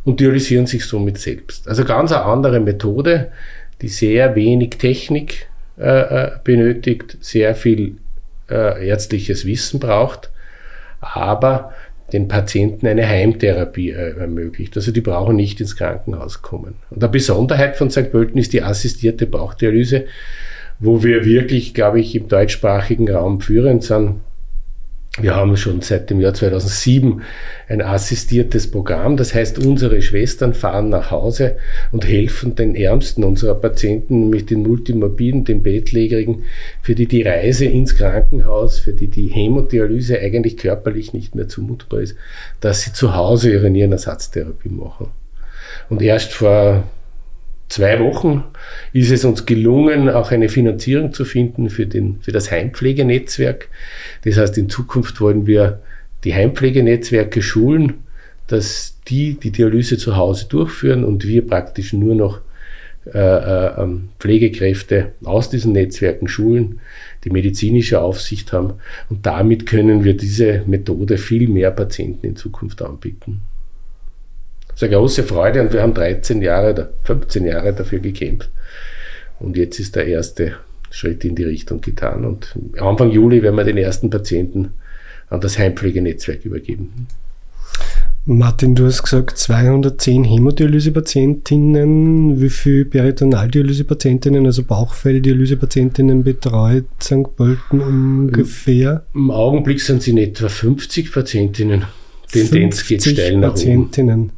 Und 0.04 0.20
dialysieren 0.20 0.68
sich 0.68 0.86
somit 0.86 1.18
selbst. 1.18 1.68
Also 1.68 1.84
ganz 1.84 2.12
eine 2.12 2.24
andere 2.24 2.60
Methode, 2.60 3.32
die 3.82 3.90
sehr 3.90 4.36
wenig 4.36 4.72
Technik 4.72 5.48
äh, 5.78 5.84
äh 5.84 6.32
benötigt, 6.44 7.18
sehr 7.20 7.54
viel 7.56 7.98
äh, 8.50 8.88
ärztliches 8.88 9.46
Wissen 9.46 9.80
braucht, 9.80 10.32
aber 11.02 11.74
den 12.14 12.28
Patienten 12.28 12.88
eine 12.88 13.08
Heimtherapie 13.08 13.92
äh, 13.92 14.18
ermöglicht. 14.18 14.76
Also 14.78 14.92
die 14.92 15.02
brauchen 15.02 15.36
nicht 15.36 15.60
ins 15.60 15.76
Krankenhaus 15.76 16.42
kommen. 16.42 16.76
Und 16.90 17.04
eine 17.04 17.12
Besonderheit 17.12 17.76
von 17.76 17.90
St. 17.90 18.12
Pölten 18.12 18.38
ist 18.38 18.54
die 18.54 18.64
assistierte 18.64 19.28
Bauchdialyse, 19.28 20.06
wo 20.80 21.04
wir 21.04 21.26
wirklich, 21.26 21.74
glaube 21.74 22.00
ich, 22.00 22.16
im 22.16 22.28
deutschsprachigen 22.28 23.10
Raum 23.10 23.42
führend 23.42 23.84
sind. 23.84 24.22
Wir 25.20 25.36
haben 25.36 25.58
schon 25.58 25.82
seit 25.82 26.12
dem 26.12 26.20
Jahr 26.20 26.36
2007 26.36 27.24
ein 27.68 27.82
assistiertes 27.82 28.70
Programm. 28.70 29.18
Das 29.18 29.34
heißt, 29.34 29.58
unsere 29.58 30.00
Schwestern 30.04 30.54
fahren 30.54 30.90
nach 30.90 31.10
Hause 31.10 31.56
und 31.92 32.08
helfen 32.08 32.54
den 32.54 32.76
Ärmsten 32.76 33.24
unserer 33.24 33.56
Patienten, 33.56 34.30
mit 34.30 34.52
den 34.52 34.62
Multimorbiden, 34.62 35.44
den 35.44 35.64
Bettlägerigen, 35.64 36.44
für 36.84 36.94
die 36.94 37.08
die 37.08 37.24
Reise 37.24 37.66
ins 37.66 37.96
Krankenhaus, 37.96 38.78
für 38.78 38.94
die 38.94 39.08
die 39.08 39.28
Hämodialyse 39.28 40.20
eigentlich 40.20 40.56
körperlich 40.56 41.14
nicht 41.14 41.34
mehr 41.34 41.48
zumutbar 41.48 42.02
ist, 42.02 42.16
dass 42.62 42.84
sie 42.84 42.94
zu 42.94 43.16
Hause 43.16 43.52
ihre 43.52 43.72
Nierenersatztherapie 43.72 44.70
machen. 44.70 45.08
Und 45.90 46.04
erst 46.04 46.34
vor 46.34 46.84
zwei 47.70 48.00
Wochen 48.00 48.44
ist 48.94 49.12
es 49.12 49.26
uns 49.26 49.46
gelungen, 49.46 50.10
auch 50.10 50.32
eine 50.32 50.50
Finanzierung 50.50 51.14
zu 51.14 51.26
finden 51.26 51.70
für, 51.70 51.86
den, 51.86 52.20
für 52.22 52.32
das 52.32 52.52
Heimpflegenetzwerk. 52.52 53.70
Das 54.24 54.38
heißt, 54.38 54.58
in 54.58 54.70
Zukunft 54.70 55.20
wollen 55.22 55.48
wir 55.48 55.82
die 56.24 56.34
Heimpflegenetzwerke 56.34 57.42
schulen, 57.42 58.06
dass 58.48 58.98
die 59.08 59.34
die 59.34 59.52
Dialyse 59.52 59.98
zu 59.98 60.16
Hause 60.16 60.48
durchführen 60.48 61.04
und 61.04 61.28
wir 61.28 61.46
praktisch 61.46 61.94
nur 61.94 62.16
noch 62.16 62.42
äh, 63.14 63.20
äh, 63.20 63.82
ähm, 63.84 64.10
Pflegekräfte 64.20 65.14
aus 65.24 65.50
diesen 65.50 65.74
Netzwerken 65.74 66.28
schulen, 66.28 66.80
die 67.24 67.30
medizinische 67.30 68.02
Aufsicht 68.02 68.52
haben. 68.54 68.74
Und 69.10 69.26
damit 69.26 69.66
können 69.66 70.04
wir 70.04 70.16
diese 70.16 70.64
Methode 70.66 71.18
viel 71.18 71.48
mehr 71.48 71.72
Patienten 71.72 72.26
in 72.26 72.36
Zukunft 72.36 72.82
anbieten 72.82 73.42
ist 74.78 74.84
eine 74.84 74.96
große 74.96 75.24
Freude 75.24 75.62
und 75.62 75.74
wir 75.74 75.82
haben 75.82 75.96
13 75.96 76.42
Jahre 76.42 76.72
oder 76.72 76.90
15 77.04 77.46
Jahre 77.46 77.74
dafür 77.74 78.00
gekämpft. 78.00 78.50
Und 79.40 79.58
jetzt 79.58 79.80
ist 79.80 79.96
der 79.96 80.06
erste 80.06 80.54
Schritt 80.92 81.26
in 81.26 81.36
die 81.36 81.44
Richtung 81.44 81.82
getan. 81.82 82.26
Und 82.26 82.56
Anfang 82.80 83.10
Juli 83.10 83.42
werden 83.42 83.56
wir 83.56 83.64
den 83.64 83.78
ersten 83.78 84.12
Patienten 84.12 84.74
an 85.30 85.42
das 85.42 85.58
Heimpflegenetzwerk 85.58 86.46
übergeben. 86.46 87.08
Martin, 88.26 88.76
du 88.76 88.86
hast 88.86 89.02
gesagt 89.02 89.38
210 89.38 90.26
Hämodialysepatientinnen. 90.26 92.40
Wie 92.40 92.50
viele 92.50 92.86
Peritonaldialysepatientinnen, 92.86 94.46
also 94.46 94.64
Bauchfelldialysepatientinnen 94.64 96.24
betreut 96.24 96.86
St. 97.02 97.36
Pölten 97.36 97.82
ungefähr? 97.82 99.06
Im 99.16 99.32
Augenblick 99.32 99.82
sind 99.82 100.00
es 100.00 100.08
in 100.08 100.18
etwa 100.18 100.50
50 100.50 101.12
Patientinnen. 101.12 101.86
Tendenz 102.32 102.86
geht 102.86 103.04
steil 103.04 103.38
nach 103.38 103.52
Patientinnen. 103.52 104.34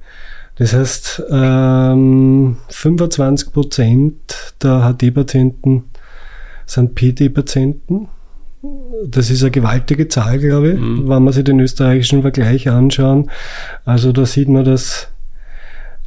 Das 0.59 0.73
heißt, 0.73 1.23
ähm, 1.31 2.57
25 2.67 3.53
Prozent 3.53 4.55
der 4.61 4.93
HD-Patienten 4.93 5.85
sind 6.65 6.95
PD-Patienten. 6.95 8.09
Das 9.05 9.29
ist 9.29 9.41
eine 9.41 9.51
gewaltige 9.51 10.09
Zahl, 10.09 10.37
glaube 10.37 10.71
ich, 10.71 10.79
mhm. 10.79 11.07
wenn 11.07 11.23
man 11.23 11.31
sich 11.31 11.45
den 11.45 11.61
österreichischen 11.61 12.21
Vergleich 12.21 12.69
anschauen. 12.69 13.31
Also 13.85 14.11
da 14.11 14.25
sieht 14.25 14.49
man, 14.49 14.65
dass 14.65 15.07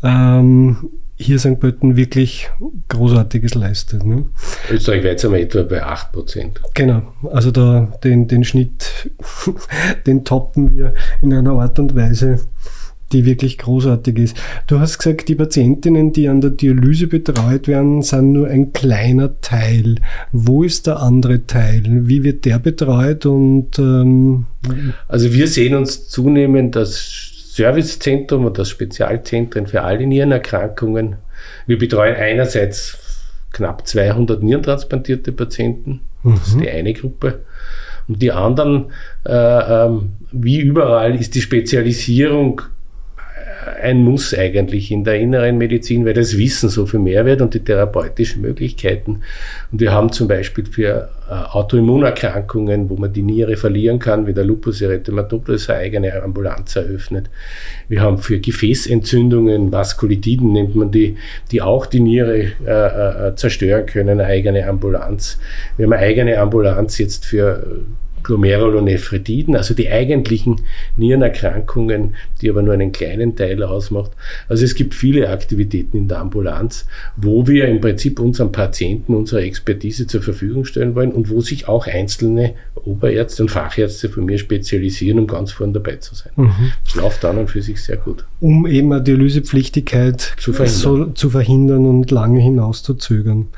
ähm, 0.02 0.90
hier 1.16 1.38
St. 1.38 1.59
Pölten 1.59 1.97
wirklich 1.97 2.50
Großartiges 2.88 3.54
leistet. 3.54 4.04
Ne? 4.04 4.26
Österreich 4.71 5.18
sind 5.18 5.32
wir 5.32 5.40
etwa 5.40 5.62
bei 5.62 5.82
8 5.82 6.12
Prozent. 6.12 6.61
Genau, 6.75 7.14
also 7.30 7.50
da 7.50 7.90
den, 8.04 8.28
den 8.28 8.44
Schnitt, 8.44 9.11
den 10.06 10.26
toppen 10.26 10.73
wir 10.73 10.92
in 11.23 11.32
einer 11.32 11.52
Art 11.52 11.78
und 11.78 11.97
Weise, 11.97 12.40
die 13.12 13.25
wirklich 13.26 13.59
großartig 13.59 14.19
ist. 14.19 14.37
Du 14.66 14.81
hast 14.81 14.99
gesagt, 14.99 15.28
die 15.28 15.35
Patientinnen, 15.35 16.12
die 16.12 16.28
an 16.28 16.40
der 16.40 16.50
Dialyse 16.50 17.07
betreut 17.07 17.69
werden, 17.69 18.02
sind 18.02 18.33
nur 18.33 18.49
ein 18.49 18.73
kleiner 18.73 19.40
Teil. 19.40 19.97
Wo 20.33 20.62
ist 20.62 20.87
der 20.87 21.00
andere 21.00 21.47
Teil? 21.47 21.83
Wie 21.87 22.25
wird 22.25 22.45
der 22.45 22.59
betreut? 22.59 23.26
Und 23.26 23.78
ähm 23.78 24.47
also 25.09 25.33
wir 25.33 25.49
sehen 25.49 25.75
uns 25.75 26.09
zunehmend 26.09 26.76
das 26.76 27.31
Servicezentrum 27.54 28.47
und 28.47 28.59
das 28.59 28.71
Spezialzentren 28.71 29.66
für 29.66 29.83
alle 29.83 30.07
Nierenerkrankungen. 30.07 31.16
Wir 31.66 31.78
betreuen 31.78 32.16
einerseits 32.16 32.99
knapp 33.52 33.87
200 33.87 34.42
nierentransplantierte 34.42 35.33
Patienten. 35.33 36.00
Das 36.25 36.33
mhm. 36.33 36.38
ist 36.38 36.61
die 36.61 36.71
eine 36.71 36.92
Gruppe. 36.95 37.42
Und 38.09 38.23
die 38.23 38.33
anderen, 38.33 38.87
äh, 39.25 39.33
ähm, 39.33 40.12
wie 40.33 40.61
überall, 40.61 41.14
ist 41.14 41.35
die 41.35 41.40
Spezialisierung 41.40 42.62
ein 43.82 44.02
Muss 44.02 44.32
eigentlich 44.34 44.90
in 44.90 45.04
der 45.04 45.16
inneren 45.16 45.58
Medizin, 45.58 46.06
weil 46.06 46.14
das 46.14 46.38
Wissen 46.38 46.68
so 46.68 46.86
viel 46.86 47.00
mehr 47.00 47.26
wird 47.26 47.42
und 47.42 47.54
die 47.54 47.60
therapeutischen 47.60 48.42
Möglichkeiten. 48.42 49.22
Und 49.70 49.80
wir 49.80 49.92
haben 49.92 50.12
zum 50.12 50.28
Beispiel 50.28 50.64
für 50.64 51.10
äh, 51.28 51.32
Autoimmunerkrankungen, 51.32 52.88
wo 52.88 52.96
man 52.96 53.12
die 53.12 53.22
Niere 53.22 53.56
verlieren 53.56 53.98
kann, 53.98 54.26
wie 54.26 54.34
der 54.34 54.44
Lupus 54.44 54.80
erythematosus, 54.80 55.68
eine 55.68 55.78
eigene 55.78 56.22
Ambulanz 56.22 56.76
eröffnet. 56.76 57.30
Wir 57.88 58.00
haben 58.00 58.18
für 58.18 58.38
Gefäßentzündungen, 58.38 59.72
Vaskulitiden 59.72 60.52
nennt 60.52 60.74
man 60.74 60.90
die, 60.90 61.16
die 61.50 61.62
auch 61.62 61.86
die 61.86 62.00
Niere 62.00 62.52
äh, 62.66 63.28
äh, 63.28 63.34
zerstören 63.34 63.86
können, 63.86 64.20
eine 64.20 64.26
eigene 64.26 64.66
Ambulanz. 64.66 65.38
Wir 65.76 65.86
haben 65.86 65.92
eine 65.92 66.02
eigene 66.02 66.38
Ambulanz 66.38 66.98
jetzt 66.98 67.24
für 67.24 67.82
Glomerulonephritiden, 68.23 69.57
also 69.57 69.75
die 69.75 69.91
eigentlichen 69.91 70.62
Nierenerkrankungen, 70.97 72.14
die 72.41 72.50
aber 72.50 72.62
nur 72.62 72.75
einen 72.75 72.93
kleinen 72.93 73.37
Teil 73.37 73.62
ausmacht. 73.62 74.12
Also 74.49 74.64
es 74.64 74.75
gibt 74.75 74.95
viele 74.95 75.29
Aktivitäten 75.31 75.97
in 75.97 76.09
der 76.09 76.19
Ambulanz, 76.19 76.87
wo 77.17 77.47
wir 77.47 77.69
im 77.69 77.81
Prinzip 77.81 78.21
unseren 78.21 78.52
Patienten 78.52 79.14
unsere 79.14 79.43
Expertise 79.43 80.07
zur 80.07 80.23
Verfügung 80.23 80.64
stellen 80.64 80.95
wollen 80.95 81.12
und 81.12 81.31
wo 81.31 81.41
sich 81.41 81.69
auch 81.69 81.87
einzelne 81.87 82.55
Oberärzte 82.85 83.45
und 83.45 83.50
Fachärzte 83.50 84.09
von 84.09 84.25
mir 84.25 84.38
spezialisieren, 84.38 85.19
um 85.19 85.26
ganz 85.26 85.52
vorne 85.52 85.75
dabei 85.75 85.97
zu 85.97 86.14
sein. 86.14 86.33
Mhm. 86.37 86.73
Das 86.85 86.95
läuft 86.95 87.25
an 87.25 87.38
und 87.38 87.50
für 87.50 87.62
sich 87.62 87.83
sehr 87.83 87.97
gut. 87.97 88.25
Um 88.41 88.67
eben 88.67 88.93
eine 88.93 89.02
Dialysepflichtigkeit 89.02 90.35
zu 90.38 90.52
verhindern. 90.52 90.81
So, 90.81 91.07
zu 91.07 91.31
verhindern 91.31 91.87
und 91.87 92.11
lange 92.11 92.41
hinaus 92.41 92.83
zu 92.83 92.95
zögern. 92.95 93.49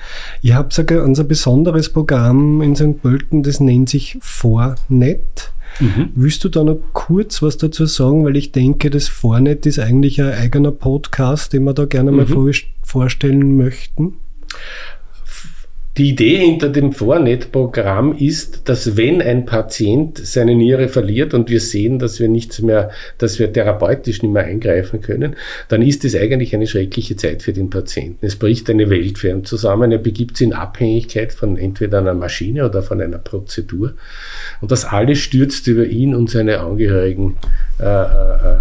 Ihr 0.42 0.56
habt 0.56 0.72
sogar 0.72 1.04
unser 1.04 1.24
besonderes 1.24 1.88
Programm 1.88 2.60
in 2.60 2.76
St. 2.76 3.00
Pölten, 3.00 3.42
das 3.42 3.60
nennt 3.60 3.88
sich 3.88 4.18
Vornet. 4.54 5.52
Mhm. 5.80 6.10
Willst 6.14 6.44
du 6.44 6.48
da 6.48 6.62
noch 6.62 6.78
kurz 6.92 7.42
was 7.42 7.58
dazu 7.58 7.86
sagen? 7.86 8.24
Weil 8.24 8.36
ich 8.36 8.52
denke, 8.52 8.90
das 8.90 9.08
Vornet 9.08 9.66
ist 9.66 9.78
eigentlich 9.78 10.20
ein 10.20 10.32
eigener 10.32 10.70
Podcast, 10.70 11.52
den 11.52 11.64
wir 11.64 11.74
da 11.74 11.84
gerne 11.86 12.12
mhm. 12.12 12.16
mal 12.16 12.52
vorstellen 12.82 13.56
möchten. 13.56 14.14
Die 15.96 16.08
Idee 16.08 16.38
hinter 16.38 16.70
dem 16.70 16.90
Vornet-Programm 16.90 18.16
ist, 18.16 18.68
dass 18.68 18.96
wenn 18.96 19.22
ein 19.22 19.46
Patient 19.46 20.18
seine 20.18 20.56
Niere 20.56 20.88
verliert 20.88 21.34
und 21.34 21.48
wir 21.50 21.60
sehen, 21.60 22.00
dass 22.00 22.18
wir 22.18 22.28
nichts 22.28 22.60
mehr, 22.60 22.90
dass 23.18 23.38
wir 23.38 23.52
therapeutisch 23.52 24.20
nicht 24.20 24.32
mehr 24.32 24.42
eingreifen 24.42 25.00
können, 25.00 25.36
dann 25.68 25.82
ist 25.82 26.04
es 26.04 26.16
eigentlich 26.16 26.52
eine 26.52 26.66
schreckliche 26.66 27.14
Zeit 27.14 27.44
für 27.44 27.52
den 27.52 27.70
Patienten. 27.70 28.26
Es 28.26 28.34
bricht 28.34 28.68
eine 28.70 28.90
Welt 28.90 29.18
für 29.18 29.28
ihn 29.28 29.44
zusammen. 29.44 29.92
Er 29.92 29.98
begibt 29.98 30.36
sich 30.36 30.48
in 30.48 30.52
Abhängigkeit 30.52 31.32
von 31.32 31.56
entweder 31.56 31.98
einer 31.98 32.14
Maschine 32.14 32.66
oder 32.66 32.82
von 32.82 33.00
einer 33.00 33.18
Prozedur. 33.18 33.94
Und 34.60 34.72
das 34.72 34.84
alles 34.84 35.20
stürzt 35.20 35.68
über 35.68 35.86
ihn 35.86 36.16
und 36.16 36.28
seine 36.28 36.58
Angehörigen 36.58 37.36
äh, 37.78 37.84
äh, 37.84 38.56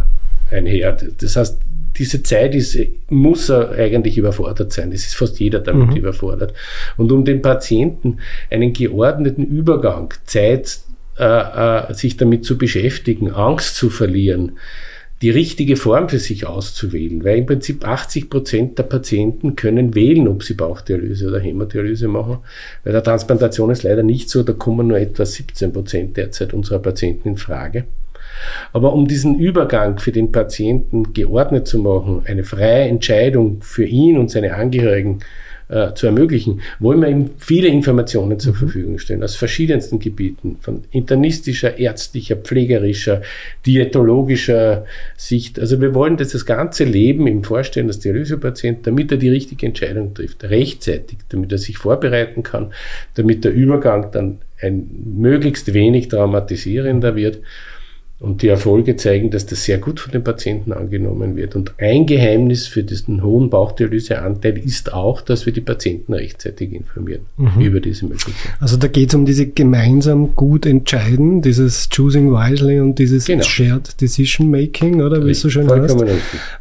einher. 0.52 0.96
Das 1.20 1.36
heißt, 1.36 1.58
diese 1.98 2.24
Zeit 2.24 2.56
ist, 2.56 2.78
muss 3.10 3.50
er 3.50 3.72
eigentlich 3.72 4.18
überfordert 4.18 4.74
sein. 4.74 4.92
Es 4.92 5.06
ist 5.06 5.16
fast 5.16 5.40
jeder 5.40 5.60
damit 5.60 5.90
mhm. 5.90 5.98
überfordert. 5.98 6.54
Und 6.98 7.12
um 7.12 7.24
dem 7.24 7.42
Patienten 7.42 8.18
einen 8.50 8.74
geordneten 8.74 9.44
Übergang, 9.44 10.14
Zeit, 10.26 10.80
äh, 11.18 11.24
äh, 11.24 11.94
sich 11.94 12.18
damit 12.18 12.46
zu 12.46 12.58
beschäftigen, 12.58 13.32
Angst 13.32 13.76
zu 13.76 13.90
verlieren, 13.90 14.54
die 15.22 15.30
richtige 15.30 15.78
Form 15.78 16.10
für 16.10 16.20
sich 16.20 16.48
auszuwählen, 16.48 17.24
weil 17.24 17.38
im 17.38 17.46
Prinzip 17.46 17.88
80 17.88 18.30
Prozent 18.30 18.78
der 18.78 18.84
Patienten 18.84 19.56
können 19.56 19.96
wählen, 19.96 20.28
ob 20.28 20.44
sie 20.44 20.54
Bauchdialyse 20.54 21.28
oder 21.28 21.40
Hämodialyse 21.40 22.10
machen. 22.10 22.40
Bei 22.84 22.92
der 22.92 23.04
Transplantation 23.04 23.70
ist 23.70 23.84
leider 23.84 24.04
nicht 24.04 24.30
so, 24.30 24.44
da 24.44 24.52
kommen 24.52 24.88
nur 24.88 24.98
etwa 24.98 25.26
17 25.26 25.72
Prozent 25.72 26.18
derzeit 26.18 26.54
unserer 26.54 26.80
Patienten 26.80 27.30
in 27.30 27.38
Frage. 27.38 27.86
Aber 28.72 28.94
um 28.94 29.08
diesen 29.08 29.38
Übergang 29.38 30.00
für 30.00 30.12
den 30.12 30.32
Patienten 30.32 31.13
geordnet 31.13 31.68
zu 31.68 31.80
machen, 31.80 32.24
eine 32.25 32.44
freie 32.44 32.88
Entscheidung 32.88 33.62
für 33.62 33.86
ihn 33.86 34.18
und 34.18 34.32
seine 34.32 34.56
Angehörigen 34.56 35.20
äh, 35.70 35.94
zu 35.94 36.08
ermöglichen, 36.08 36.62
wollen 36.80 37.02
wir 37.02 37.08
ihm 37.08 37.32
viele 37.38 37.68
Informationen 37.68 38.40
zur 38.40 38.54
mhm. 38.54 38.58
Verfügung 38.58 39.00
stellen, 39.00 39.24
aus 39.24 39.36
verschiedensten 39.36 39.98
Gebieten, 39.98 40.58
von 40.62 40.84
internistischer, 40.92 41.80
ärztlicher, 41.80 42.36
pflegerischer, 42.36 43.22
diätologischer 43.66 44.86
Sicht. 45.18 45.60
Also 45.60 45.82
wir 45.82 45.96
wollen, 45.96 46.18
dass 46.18 46.30
das 46.30 46.46
ganze 46.46 46.84
Leben 46.84 47.28
ihm 47.28 47.44
vorstellen, 47.44 47.88
das 47.88 48.00
Dialysepatient, 48.00 48.86
damit 48.86 49.12
er 49.12 49.18
die 49.18 49.30
richtige 49.30 49.66
Entscheidung 49.66 50.13
trifft, 50.13 50.44
rechtzeitig, 50.44 51.20
damit 51.30 51.52
er 51.52 51.58
sich 51.58 51.78
vorbereiten 51.78 52.44
kann, 52.44 52.74
damit 53.16 53.44
der 53.44 53.54
Übergang 53.54 54.12
dann 54.12 54.40
ein 54.62 54.90
möglichst 55.18 55.74
wenig 55.74 56.08
traumatisierender 56.10 57.16
wird 57.16 57.40
und 58.24 58.42
die 58.42 58.48
Erfolge 58.48 58.96
zeigen, 58.96 59.32
dass 59.32 59.46
das 59.48 59.65
sehr 59.65 59.80
gut 59.80 60.00
von 60.00 60.13
den 60.13 60.24
Patienten 60.24 60.72
angenommen 60.72 61.36
wird. 61.36 61.58
Und 61.58 61.74
ein 61.77 62.06
Geheimnis 62.06 62.68
für 62.68 62.82
diesen 62.82 63.22
hohen 63.22 63.50
Bauchdialyseanteil 63.50 64.58
ist 64.60 64.94
auch, 64.94 65.20
dass 65.20 65.46
wir 65.46 65.51
die 65.51 65.60
Patienten 65.60 66.13
rechtzeitig 66.13 66.72
informieren 66.72 67.24
mhm. 67.36 67.62
über 67.62 67.82
diese 67.82 68.06
Möglichkeit. 68.06 68.53
Also 68.62 68.77
da 68.77 68.88
geht 68.88 69.10
es 69.10 69.15
um 69.15 69.25
diese 69.25 69.48
gemeinsam 69.48 70.38
gut 70.38 70.65
entscheiden, 70.65 71.42
dieses 71.42 71.89
Choosing 71.89 72.32
Wisely 72.32 72.80
und 72.80 72.98
dieses 72.98 73.25
genau. 73.25 73.44
Shared 73.44 74.00
Decision 74.00 74.50
Making, 74.50 75.01
oder 75.01 75.25
wie 75.25 75.32
es 75.32 75.42
so 75.42 75.50
schön 75.50 75.70
heißt. 75.70 75.98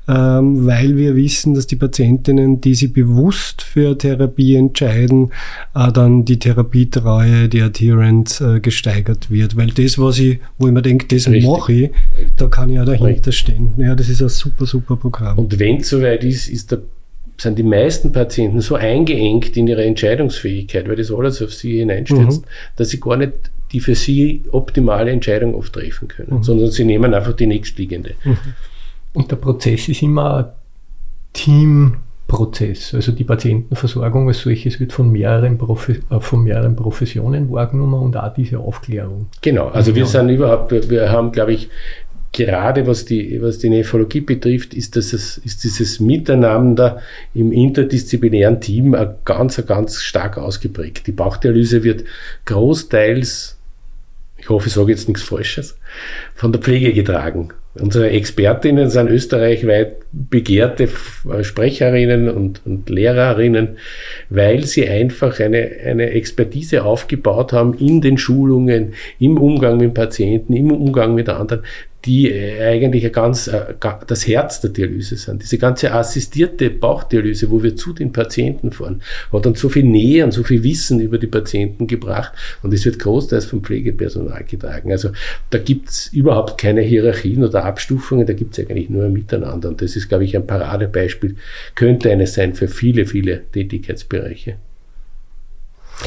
Ähm, 0.08 0.66
weil 0.66 0.96
wir 0.96 1.14
wissen, 1.14 1.54
dass 1.54 1.68
die 1.68 1.76
Patientinnen, 1.76 2.60
die 2.60 2.74
sich 2.74 2.92
bewusst 2.92 3.62
für 3.62 3.96
Therapie 3.96 4.56
entscheiden, 4.56 5.30
äh, 5.76 5.92
dann 5.92 6.24
die 6.24 6.40
Therapietreue, 6.40 7.48
die 7.48 7.62
Adherence 7.62 8.40
äh, 8.40 8.58
gesteigert 8.58 9.30
wird. 9.30 9.56
Weil 9.56 9.68
das, 9.68 9.96
was 9.96 10.18
ich, 10.18 10.40
wo 10.58 10.66
ich 10.66 10.72
mir 10.72 10.82
denke, 10.82 11.06
das 11.06 11.28
Richtig 11.28 11.51
mache 11.58 11.72
ich, 11.72 11.90
da 12.36 12.46
kann 12.46 12.70
ich 12.70 12.76
ja 12.76 12.84
dahinter 12.84 13.06
Richtig. 13.06 13.38
stehen. 13.38 13.74
Ja, 13.76 13.94
das 13.94 14.08
ist 14.08 14.22
ein 14.22 14.28
super, 14.28 14.66
super 14.66 14.96
Programm. 14.96 15.38
Und 15.38 15.58
wenn 15.58 15.78
es 15.78 15.88
soweit 15.88 16.24
ist, 16.24 16.48
ist 16.48 16.72
der, 16.72 16.82
sind 17.38 17.58
die 17.58 17.62
meisten 17.62 18.12
Patienten 18.12 18.60
so 18.60 18.74
eingeengt 18.74 19.56
in 19.56 19.66
ihre 19.66 19.84
Entscheidungsfähigkeit, 19.84 20.88
weil 20.88 20.96
das 20.96 21.10
alles 21.10 21.42
auf 21.42 21.52
sie 21.52 21.78
hineinstürzt, 21.78 22.42
mhm. 22.42 22.46
dass 22.76 22.90
sie 22.90 23.00
gar 23.00 23.16
nicht 23.16 23.32
die 23.72 23.80
für 23.80 23.94
sie 23.94 24.42
optimale 24.52 25.10
Entscheidung 25.10 25.54
oft 25.54 25.72
treffen 25.72 26.08
können, 26.08 26.36
mhm. 26.36 26.42
sondern 26.42 26.70
sie 26.70 26.84
nehmen 26.84 27.14
einfach 27.14 27.32
die 27.32 27.46
nächstliegende. 27.46 28.14
Mhm. 28.22 28.36
Und 29.14 29.30
der 29.30 29.36
Prozess 29.36 29.88
ist 29.88 30.02
immer 30.02 30.54
Team 31.32 31.96
Prozess. 32.32 32.94
Also 32.94 33.12
die 33.12 33.24
Patientenversorgung 33.24 34.26
als 34.26 34.40
solches 34.40 34.80
wird 34.80 34.92
von 34.92 35.12
mehreren, 35.12 35.58
Profi 35.58 36.00
äh, 36.10 36.18
von 36.18 36.42
mehreren 36.42 36.74
Professionen 36.74 37.50
wahrgenommen 37.52 38.00
und 38.00 38.16
auch 38.16 38.32
diese 38.32 38.58
Aufklärung. 38.58 39.26
Genau, 39.42 39.68
also 39.68 39.94
wir 39.94 40.06
sind 40.06 40.30
überhaupt, 40.30 40.72
wir 40.88 41.10
haben, 41.10 41.30
glaube 41.30 41.52
ich, 41.52 41.68
gerade 42.32 42.86
was 42.86 43.04
die, 43.04 43.42
was 43.42 43.58
die 43.58 43.68
Nephrologie 43.68 44.22
betrifft, 44.22 44.72
ist, 44.72 44.96
das, 44.96 45.12
ist 45.12 45.62
dieses 45.62 46.00
Miteinander 46.00 47.00
im 47.34 47.52
interdisziplinären 47.52 48.60
Team 48.62 48.96
ganz, 49.26 49.64
ganz 49.66 50.00
stark 50.00 50.38
ausgeprägt. 50.38 51.06
Die 51.06 51.12
Bauchdialyse 51.12 51.84
wird 51.84 52.04
großteils, 52.46 53.58
ich 54.42 54.48
hoffe, 54.48 54.66
ich 54.66 54.74
sage 54.74 54.90
jetzt 54.90 55.06
nichts 55.06 55.22
Falsches, 55.22 55.78
von 56.34 56.52
der 56.52 56.60
Pflege 56.60 56.92
getragen. 56.92 57.50
Unsere 57.74 58.10
Expertinnen 58.10 58.90
sind 58.90 59.08
österreichweit 59.08 59.94
begehrte 60.12 60.88
Sprecherinnen 61.42 62.28
und, 62.28 62.60
und, 62.66 62.90
Lehrerinnen, 62.90 63.78
weil 64.28 64.64
sie 64.64 64.86
einfach 64.86 65.38
eine, 65.40 65.70
eine 65.84 66.10
Expertise 66.10 66.84
aufgebaut 66.84 67.52
haben 67.52 67.74
in 67.74 68.02
den 68.02 68.18
Schulungen, 68.18 68.92
im 69.18 69.38
Umgang 69.38 69.78
mit 69.78 69.94
Patienten, 69.94 70.52
im 70.52 70.70
Umgang 70.72 71.14
mit 71.14 71.28
anderen, 71.30 71.62
die 72.04 72.30
äh, 72.30 72.60
eigentlich 72.64 73.04
ein 73.04 73.12
ganz, 73.12 73.46
äh, 73.46 73.74
das 74.06 74.26
Herz 74.26 74.60
der 74.60 74.70
Dialyse 74.70 75.16
sind. 75.16 75.42
Diese 75.42 75.58
ganze 75.58 75.92
assistierte 75.92 76.70
Bauchdialyse, 76.70 77.50
wo 77.50 77.62
wir 77.62 77.76
zu 77.76 77.92
den 77.92 78.12
Patienten 78.12 78.72
fahren, 78.72 79.02
hat 79.32 79.46
uns 79.46 79.60
so 79.60 79.68
viel 79.68 79.84
Nähe 79.84 80.24
und 80.24 80.32
so 80.32 80.42
viel 80.42 80.62
Wissen 80.64 81.00
über 81.00 81.18
die 81.18 81.28
Patienten 81.28 81.86
gebracht 81.86 82.32
und 82.62 82.74
es 82.74 82.84
wird 82.84 82.98
großteils 82.98 83.44
vom 83.44 83.62
Pflegepersonal 83.62 84.44
getragen. 84.44 84.90
Also 84.90 85.10
da 85.50 85.58
gibt's 85.58 86.08
überhaupt 86.08 86.58
keine 86.58 86.80
Hierarchien 86.80 87.44
oder 87.44 87.64
Abstufungen, 87.64 88.26
da 88.26 88.32
gibt's 88.32 88.58
eigentlich 88.58 88.90
nur 88.90 89.04
ein 89.04 89.12
Miteinander 89.12 89.68
und 89.68 89.80
das 89.80 89.94
ist, 89.94 90.08
glaube 90.08 90.24
ich, 90.24 90.36
ein 90.36 90.46
Paradebeispiel, 90.46 91.36
könnte 91.74 92.10
eines 92.10 92.34
sein 92.34 92.54
für 92.54 92.68
viele, 92.68 93.06
viele 93.06 93.42
Tätigkeitsbereiche. 93.52 94.56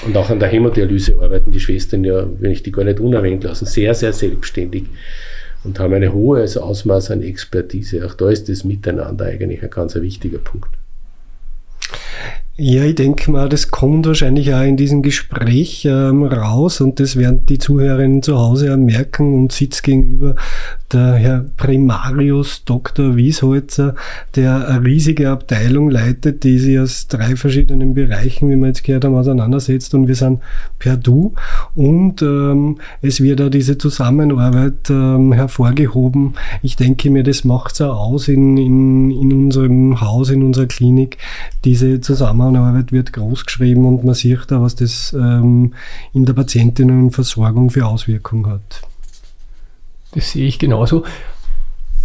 Und 0.06 0.18
auch 0.18 0.30
an 0.30 0.40
der 0.40 0.50
Hämodialyse 0.50 1.16
arbeiten 1.22 1.52
die 1.52 1.60
Schwestern 1.62 2.04
ja, 2.04 2.28
wenn 2.40 2.52
ich 2.52 2.64
die 2.64 2.72
gar 2.72 2.84
nicht 2.84 3.00
unerwähnt 3.00 3.46
lassen, 3.46 3.66
sehr, 3.66 3.94
sehr 3.94 4.12
selbstständig 4.12 4.84
und 5.66 5.80
haben 5.80 5.94
ein 5.94 6.14
hohes 6.14 6.58
Ausmaß 6.58 7.12
an 7.12 7.22
Expertise. 7.22 8.06
Auch 8.06 8.14
da 8.14 8.30
ist 8.30 8.48
das 8.50 8.64
Miteinander 8.64 9.26
eigentlich 9.26 9.64
ein 9.64 9.70
ganz 9.70 9.96
wichtiger 9.96 10.38
Punkt. 10.38 10.70
Ja, 12.58 12.86
ich 12.86 12.96
denke 12.96 13.32
mal, 13.32 13.50
das 13.50 13.70
kommt 13.70 14.08
wahrscheinlich 14.08 14.54
auch 14.54 14.62
in 14.62 14.78
diesem 14.78 15.02
Gespräch 15.02 15.84
ähm, 15.84 16.24
raus 16.24 16.80
und 16.80 17.02
das 17.02 17.18
werden 17.18 17.46
die 17.46 17.58
Zuhörerinnen 17.58 18.24
zu 18.24 18.38
Hause 18.38 18.72
auch 18.74 18.78
merken 18.78 19.34
und 19.34 19.52
sitzt 19.52 19.84
gegenüber 19.84 20.38
der 20.92 21.16
Herr 21.16 21.46
Primarius 21.58 22.64
Dr. 22.64 23.16
Wiesholzer, 23.16 23.96
der 24.36 24.68
eine 24.68 24.86
riesige 24.86 25.30
Abteilung 25.30 25.90
leitet, 25.90 26.44
die 26.44 26.60
sich 26.60 26.80
aus 26.80 27.08
drei 27.08 27.36
verschiedenen 27.36 27.94
Bereichen, 27.94 28.50
wie 28.50 28.56
wir 28.56 28.68
jetzt 28.68 28.84
gehört 28.84 29.06
haben, 29.06 29.16
auseinandersetzt 29.16 29.94
und 29.96 30.08
wir 30.08 30.16
sind 30.16 30.40
per 30.80 30.98
Du 30.98 31.34
und 31.74 32.22
ähm, 32.22 32.78
es 33.02 33.22
wird 33.22 33.42
auch 33.42 33.50
diese 33.50 33.78
Zusammenarbeit 33.78 34.90
ähm, 34.90 35.34
hervorgehoben. 35.34 36.36
Ich 36.62 36.76
denke 36.76 37.10
mir, 37.10 37.24
das 37.24 37.44
macht 37.44 37.74
es 37.74 37.82
auch 37.82 38.00
aus 38.00 38.28
in, 38.28 38.58
in, 38.58 39.12
in 39.12 39.34
unserem 39.34 40.02
Haus, 40.02 40.30
in 40.30 40.44
unserer 40.44 40.68
Klinik. 40.68 41.18
Diese 41.64 42.00
Zusammenarbeit 42.02 42.92
wird 42.92 43.14
groß 43.14 43.46
geschrieben 43.46 43.86
und 43.86 44.04
man 44.04 44.14
sieht 44.14 44.46
da, 44.50 44.62
was 44.62 44.76
das 44.76 45.14
ähm, 45.14 45.74
in 46.14 46.26
der 46.26 46.34
Patientinnenversorgung 46.34 47.70
für 47.70 47.86
Auswirkungen 47.86 48.48
hat. 48.48 48.82
Das 50.16 50.32
sehe 50.32 50.48
ich 50.48 50.58
genauso. 50.58 51.04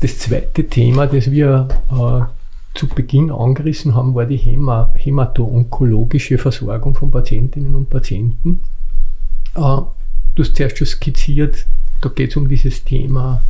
Das 0.00 0.18
zweite 0.18 0.66
Thema, 0.68 1.06
das 1.06 1.30
wir 1.30 1.68
äh, 1.90 2.78
zu 2.78 2.88
Beginn 2.88 3.30
angerissen 3.30 3.94
haben, 3.94 4.14
war 4.14 4.26
die 4.26 4.36
Häma 4.36 4.92
hämato-onkologische 4.94 6.38
Versorgung 6.38 6.94
von 6.94 7.10
Patientinnen 7.10 7.74
und 7.74 7.88
Patienten. 7.88 8.60
Äh, 9.54 9.60
du 9.60 10.42
hast 10.42 10.56
zuerst 10.56 10.78
schon 10.78 10.86
skizziert, 10.86 11.66
da 12.00 12.08
geht 12.08 12.30
es 12.30 12.36
um 12.36 12.48
dieses 12.48 12.84
Thema 12.84 13.42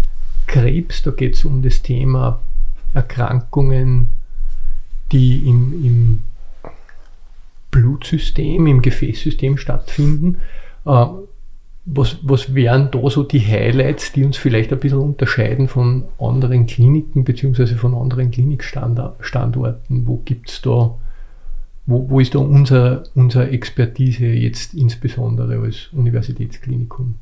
Krebs, 0.47 1.03
da 1.03 1.11
geht 1.13 1.37
es 1.37 1.45
um 1.45 1.63
das 1.63 1.83
Thema 1.83 2.41
Erkrankungen, 2.93 4.13
die 5.13 5.49
im, 5.49 5.85
im 5.85 6.25
Blutsystem, 7.71 8.67
im 8.67 8.83
Gefäßsystem 8.83 9.57
stattfinden. 9.57 10.39
Äh, 10.85 11.07
was, 11.85 12.19
was 12.23 12.55
wären 12.55 12.91
da 12.91 13.09
so 13.09 13.23
die 13.23 13.41
Highlights, 13.41 14.13
die 14.13 14.25
uns 14.25 14.37
vielleicht 14.37 14.73
ein 14.73 14.81
bisschen 14.81 14.99
unterscheiden 14.99 15.69
von 15.69 16.05
anderen 16.19 16.67
Kliniken 16.67 17.25
bzw. 17.25 17.75
von 17.75 17.95
anderen 17.95 18.31
Klinikstandorten? 18.31 20.07
Wo 20.07 20.19
gibt 20.25 20.51
es 20.51 20.61
da, 20.61 20.95
wo, 21.87 22.11
wo 22.11 22.21
ist 22.21 22.35
da 22.35 22.39
unser, 22.41 23.05
unsere 23.15 23.51
Expertise 23.51 24.27
jetzt 24.27 24.75
insbesondere 24.75 25.59
als 25.59 25.89
Universitätsklinikum? 25.93 27.15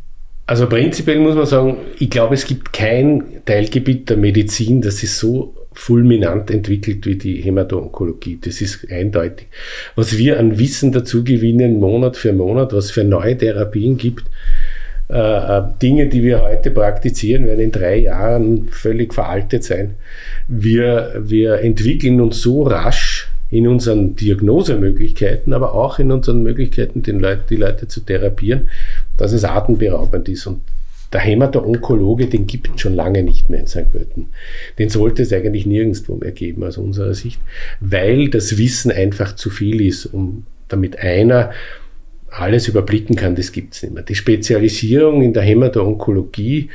Also 0.47 0.67
prinzipiell 0.67 1.21
muss 1.21 1.35
man 1.35 1.47
sagen, 1.47 1.77
ich 1.99 2.09
glaube, 2.09 2.35
es 2.35 2.47
gibt 2.47 2.73
kein 2.73 3.23
Teilgebiet 3.45 4.09
der 4.09 4.17
Medizin, 4.17 4.81
das 4.81 4.97
sich 4.97 5.13
so 5.13 5.55
fulminant 5.79 6.51
entwickelt 6.51 7.07
wie 7.07 7.15
die 7.15 7.41
Hämato-Onkologie. 7.41 8.39
Das 8.45 8.61
ist 8.61 8.91
eindeutig. 8.91 9.47
Was 9.95 10.19
wir 10.19 10.39
an 10.39 10.59
Wissen 10.59 10.91
dazu 10.91 11.23
gewinnen, 11.23 11.79
Monat 11.79 12.17
für 12.17 12.33
Monat, 12.33 12.73
was 12.73 12.91
für 12.91 13.05
neue 13.05 13.39
Therapien 13.39 13.97
gibt, 13.97 14.25
äh, 15.09 15.15
äh, 15.17 15.63
Dinge, 15.81 16.09
die 16.09 16.25
wir 16.25 16.43
heute 16.43 16.73
praktizieren, 16.73 17.47
werden 17.47 17.61
in 17.61 17.71
drei 17.71 17.97
Jahren 17.97 18.69
völlig 18.69 19.15
veraltet 19.15 19.63
sein. 19.63 19.95
Wir, 20.49 21.15
wir 21.21 21.61
entwickeln 21.61 22.21
uns 22.21 22.43
so 22.43 22.65
rasch 22.65 23.29
in 23.51 23.69
unseren 23.69 24.17
Diagnosemöglichkeiten, 24.17 25.53
aber 25.55 25.75
auch 25.75 26.01
in 26.01 26.11
unseren 26.11 26.43
Möglichkeiten, 26.43 27.03
den 27.03 27.21
Leut, 27.21 27.51
die 27.51 27.57
Leute 27.57 27.87
zu 27.87 28.01
therapieren, 28.01 28.69
dass 29.17 29.33
es 29.33 29.45
atemberaubend 29.45 30.29
ist. 30.29 30.47
Und 30.49 30.61
der 31.13 31.21
Hämato-Onkologe, 31.21 32.27
den 32.27 32.47
gibt 32.47 32.69
es 32.75 32.81
schon 32.81 32.95
lange 32.95 33.23
nicht 33.23 33.49
mehr 33.49 33.61
in 33.61 33.67
St. 33.67 33.91
Pölten. 33.91 34.29
Den 34.79 34.91
sollte 34.91 35.23
es 35.23 35.33
eigentlich 35.33 35.67
nirgendwo 35.67 36.17
mehr 36.17 36.33
geben 36.33 36.65
aus 36.65 36.77
unserer 36.77 37.15
Sicht, 37.15 37.41
weil 37.81 38.29
das 38.29 38.59
Wissen 38.59 38.91
einfach 38.91 39.35
zu 39.35 39.51
viel 39.51 39.81
ist, 39.81 40.07
um 40.07 40.45
damit 40.69 40.99
einer 40.99 41.51
alles 42.31 42.69
überblicken 42.69 43.17
kann, 43.17 43.37
das 43.37 43.53
gibt 43.53 43.75
es 43.75 43.83
nicht 43.83 43.95
mehr. 43.95 44.03
Die 44.03 44.15
Spezialisierung 44.15 45.23
in 45.23 45.33
der 45.33 45.43
Hämato-Onkologie 45.43 46.69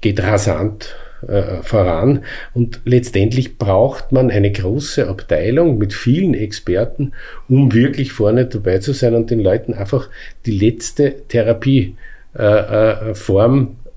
geht 0.00 0.20
rasant 0.20 0.96
äh, 1.28 1.62
voran 1.62 2.24
und 2.52 2.80
letztendlich 2.84 3.56
braucht 3.56 4.12
man 4.12 4.30
eine 4.30 4.52
große 4.52 5.08
Abteilung 5.08 5.78
mit 5.78 5.94
vielen 5.94 6.34
Experten, 6.34 7.12
um 7.48 7.72
wirklich 7.72 8.12
vorne 8.12 8.46
dabei 8.46 8.78
zu 8.78 8.92
sein 8.92 9.14
und 9.14 9.30
den 9.30 9.40
Leuten 9.40 9.74
einfach 9.74 10.10
die 10.44 10.58
letzte 10.58 11.22
Therapieform 11.28 11.96
äh, 11.96 12.13
äh, 12.34 13.14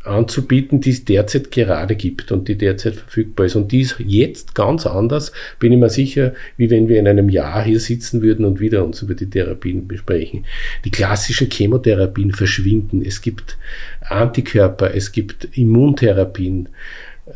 anzubieten, 0.07 0.81
die 0.81 0.91
es 0.91 1.05
derzeit 1.05 1.51
gerade 1.51 1.95
gibt 1.95 2.31
und 2.31 2.47
die 2.47 2.57
derzeit 2.57 2.95
verfügbar 2.95 3.45
ist. 3.45 3.55
Und 3.55 3.71
die 3.71 3.81
ist 3.81 3.95
jetzt 3.99 4.55
ganz 4.55 4.85
anders, 4.85 5.31
bin 5.59 5.71
ich 5.71 5.77
mir 5.77 5.89
sicher, 5.89 6.33
wie 6.55 6.69
wenn 6.69 6.87
wir 6.87 6.99
in 6.99 7.07
einem 7.07 7.29
Jahr 7.29 7.63
hier 7.63 7.79
sitzen 7.79 8.21
würden 8.21 8.45
und 8.45 8.59
wieder 8.59 8.83
uns 8.83 9.01
über 9.01 9.13
die 9.13 9.29
Therapien 9.29 9.87
besprechen. 9.87 10.45
Die 10.85 10.91
klassischen 10.91 11.49
Chemotherapien 11.51 12.31
verschwinden. 12.31 13.03
Es 13.05 13.21
gibt 13.21 13.57
Antikörper, 14.01 14.93
es 14.93 15.11
gibt 15.11 15.57
Immuntherapien. 15.57 16.69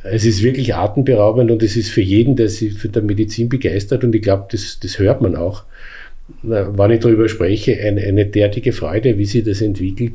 Es 0.04 0.24
ist 0.24 0.42
wirklich 0.42 0.74
atemberaubend 0.74 1.52
und 1.52 1.62
es 1.62 1.76
ist 1.76 1.90
für 1.90 2.02
jeden, 2.02 2.38
der 2.38 2.48
sich 2.48 2.74
für 2.74 2.88
der 2.88 3.02
Medizin 3.02 3.50
begeistert 3.50 4.06
und 4.06 4.16
ich 4.16 4.22
glaube, 4.22 4.48
das, 4.50 4.80
das 4.80 5.00
hört 5.00 5.22
man 5.22 5.36
auch, 5.36 5.66
wenn 6.44 6.92
ich 6.92 7.02
darüber 7.02 7.28
spreche, 7.28 7.78
eine, 7.78 8.02
eine 8.02 8.26
derartige 8.26 8.72
Freude, 8.72 9.18
wie 9.18 9.26
sich 9.26 9.44
das 9.44 9.62
entwickelt. 9.62 10.14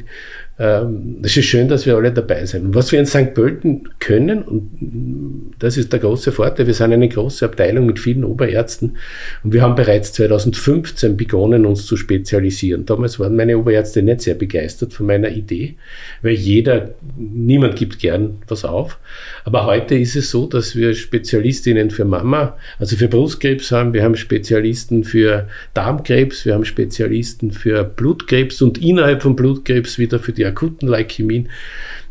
Ähm, 0.59 1.19
es 1.23 1.37
ist 1.37 1.45
schön, 1.45 1.69
dass 1.69 1.85
wir 1.85 1.97
alle 1.97 2.11
dabei 2.13 2.47
sind. 2.47 2.67
Und 2.67 2.75
was 2.75 2.91
wir 2.91 2.99
in 2.99 3.05
St. 3.05 3.35
Pölten 3.35 3.91
können, 3.99 4.43
und 4.43 5.55
das 5.59 5.77
ist 5.77 5.93
der 5.93 6.01
große 6.01 6.33
Vorteil, 6.33 6.67
wir 6.67 6.73
sind 6.73 6.95
eine 6.95 7.09
große 7.09 7.45
Abteilung 7.45 7.85
mit 7.85 7.99
vielen 7.99 8.25
Oberärzten 8.25 8.97
und 9.45 9.53
wir 9.53 9.61
haben 9.61 9.75
bereits 9.75 10.15
2015 10.15 11.17
begonnen, 11.17 11.67
uns 11.67 11.85
zu 11.85 11.99
spezialisieren. 11.99 12.87
Damals 12.87 13.21
waren 13.21 13.37
meine 13.37 13.59
Oberärzte 13.59 14.03
nicht 14.03 14.23
sehr 14.23 14.35
begeistert 14.35 14.95
von 14.95 15.07
meiner 15.07 15.29
Idee, 15.29 15.75
weil 16.23 16.33
jeder, 16.33 16.95
niemand 17.19 17.77
gibt 17.77 17.99
gern 17.99 18.39
was 18.49 18.65
auf. 18.65 18.99
Aber 19.45 19.67
heute 19.67 19.95
ist 19.95 20.17
es 20.17 20.31
so, 20.31 20.47
dass 20.47 20.75
wir 20.75 20.95
Spezialistinnen 20.95 21.91
für 21.91 22.07
Mama, 22.07 22.57
also 22.79 22.97
für 22.97 23.09
Brustkrebs 23.09 23.73
haben, 23.73 23.93
wir 23.93 24.03
haben 24.03 24.17
Spezialisten 24.17 25.05
für 25.05 25.49
Darmkrebs, 25.75 26.47
wir 26.47 26.55
haben 26.55 26.65
Spezialisten 26.65 27.51
für 27.51 27.85
Blutkrebs 27.85 28.63
und 28.63 28.79
innerhalb 28.79 29.21
von 29.21 29.37
Blutkrebs 29.37 29.99
wieder 29.99 30.19
für 30.19 30.33
die 30.33 30.46
akuten 30.47 30.89
Leukämien, 30.89 31.49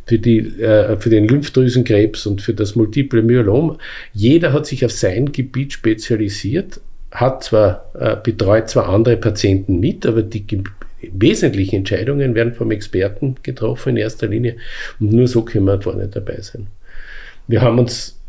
für, 0.05 0.19
die, 0.19 0.39
äh, 0.61 0.97
für 0.97 1.09
den 1.09 1.27
Lymphdrüsenkrebs 1.27 2.25
und 2.25 2.41
für 2.41 2.53
das 2.53 2.75
multiple 2.75 3.21
Myelom. 3.21 3.77
Jeder 4.13 4.53
hat 4.53 4.65
sich 4.65 4.85
auf 4.85 4.91
sein 4.91 5.31
Gebiet 5.31 5.73
spezialisiert, 5.73 6.79
hat 7.11 7.43
zwar, 7.43 7.91
äh, 7.99 8.15
betreut 8.21 8.69
zwar 8.69 8.89
andere 8.89 9.17
Patienten 9.17 9.79
mit, 9.79 10.05
aber 10.05 10.21
die 10.21 10.45
wesentlichen 11.01 11.77
Entscheidungen 11.77 12.35
werden 12.35 12.53
vom 12.53 12.71
Experten 12.71 13.35
getroffen 13.43 13.89
in 13.89 13.97
erster 13.97 14.27
Linie 14.27 14.57
und 14.99 15.11
nur 15.11 15.27
so 15.27 15.43
können 15.43 15.65
wir 15.65 15.81
vorne 15.81 16.07
dabei 16.07 16.39
sein. 16.41 16.67
Wir 17.47 17.61
haben 17.61 17.79
uns 17.79 18.19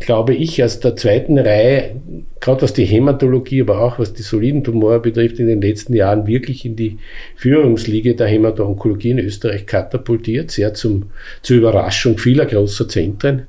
glaube 0.00 0.34
ich, 0.34 0.62
aus 0.62 0.80
der 0.80 0.96
zweiten 0.96 1.38
Reihe, 1.38 1.96
gerade 2.40 2.62
was 2.62 2.72
die 2.72 2.84
Hämatologie, 2.84 3.62
aber 3.62 3.80
auch 3.80 3.98
was 3.98 4.12
die 4.12 4.22
soliden 4.22 4.64
Tumore 4.64 5.00
betrifft, 5.00 5.38
in 5.38 5.46
den 5.46 5.62
letzten 5.62 5.94
Jahren 5.94 6.26
wirklich 6.26 6.64
in 6.64 6.76
die 6.76 6.98
Führungsliga 7.36 8.12
der 8.12 8.26
Hämato-Onkologie 8.26 9.10
in 9.10 9.18
Österreich 9.18 9.66
katapultiert, 9.66 10.50
sehr 10.50 10.74
zum, 10.74 11.10
zur 11.42 11.56
Überraschung 11.56 12.18
vieler 12.18 12.46
großer 12.46 12.88
Zentren. 12.88 13.46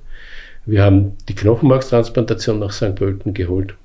Wir 0.66 0.84
haben 0.84 1.14
die 1.28 1.36
Knochenmarkstransplantation 1.36 2.60
nach 2.60 2.72
St. 2.72 2.96
Pölten 2.96 3.34
geholt 3.34 3.76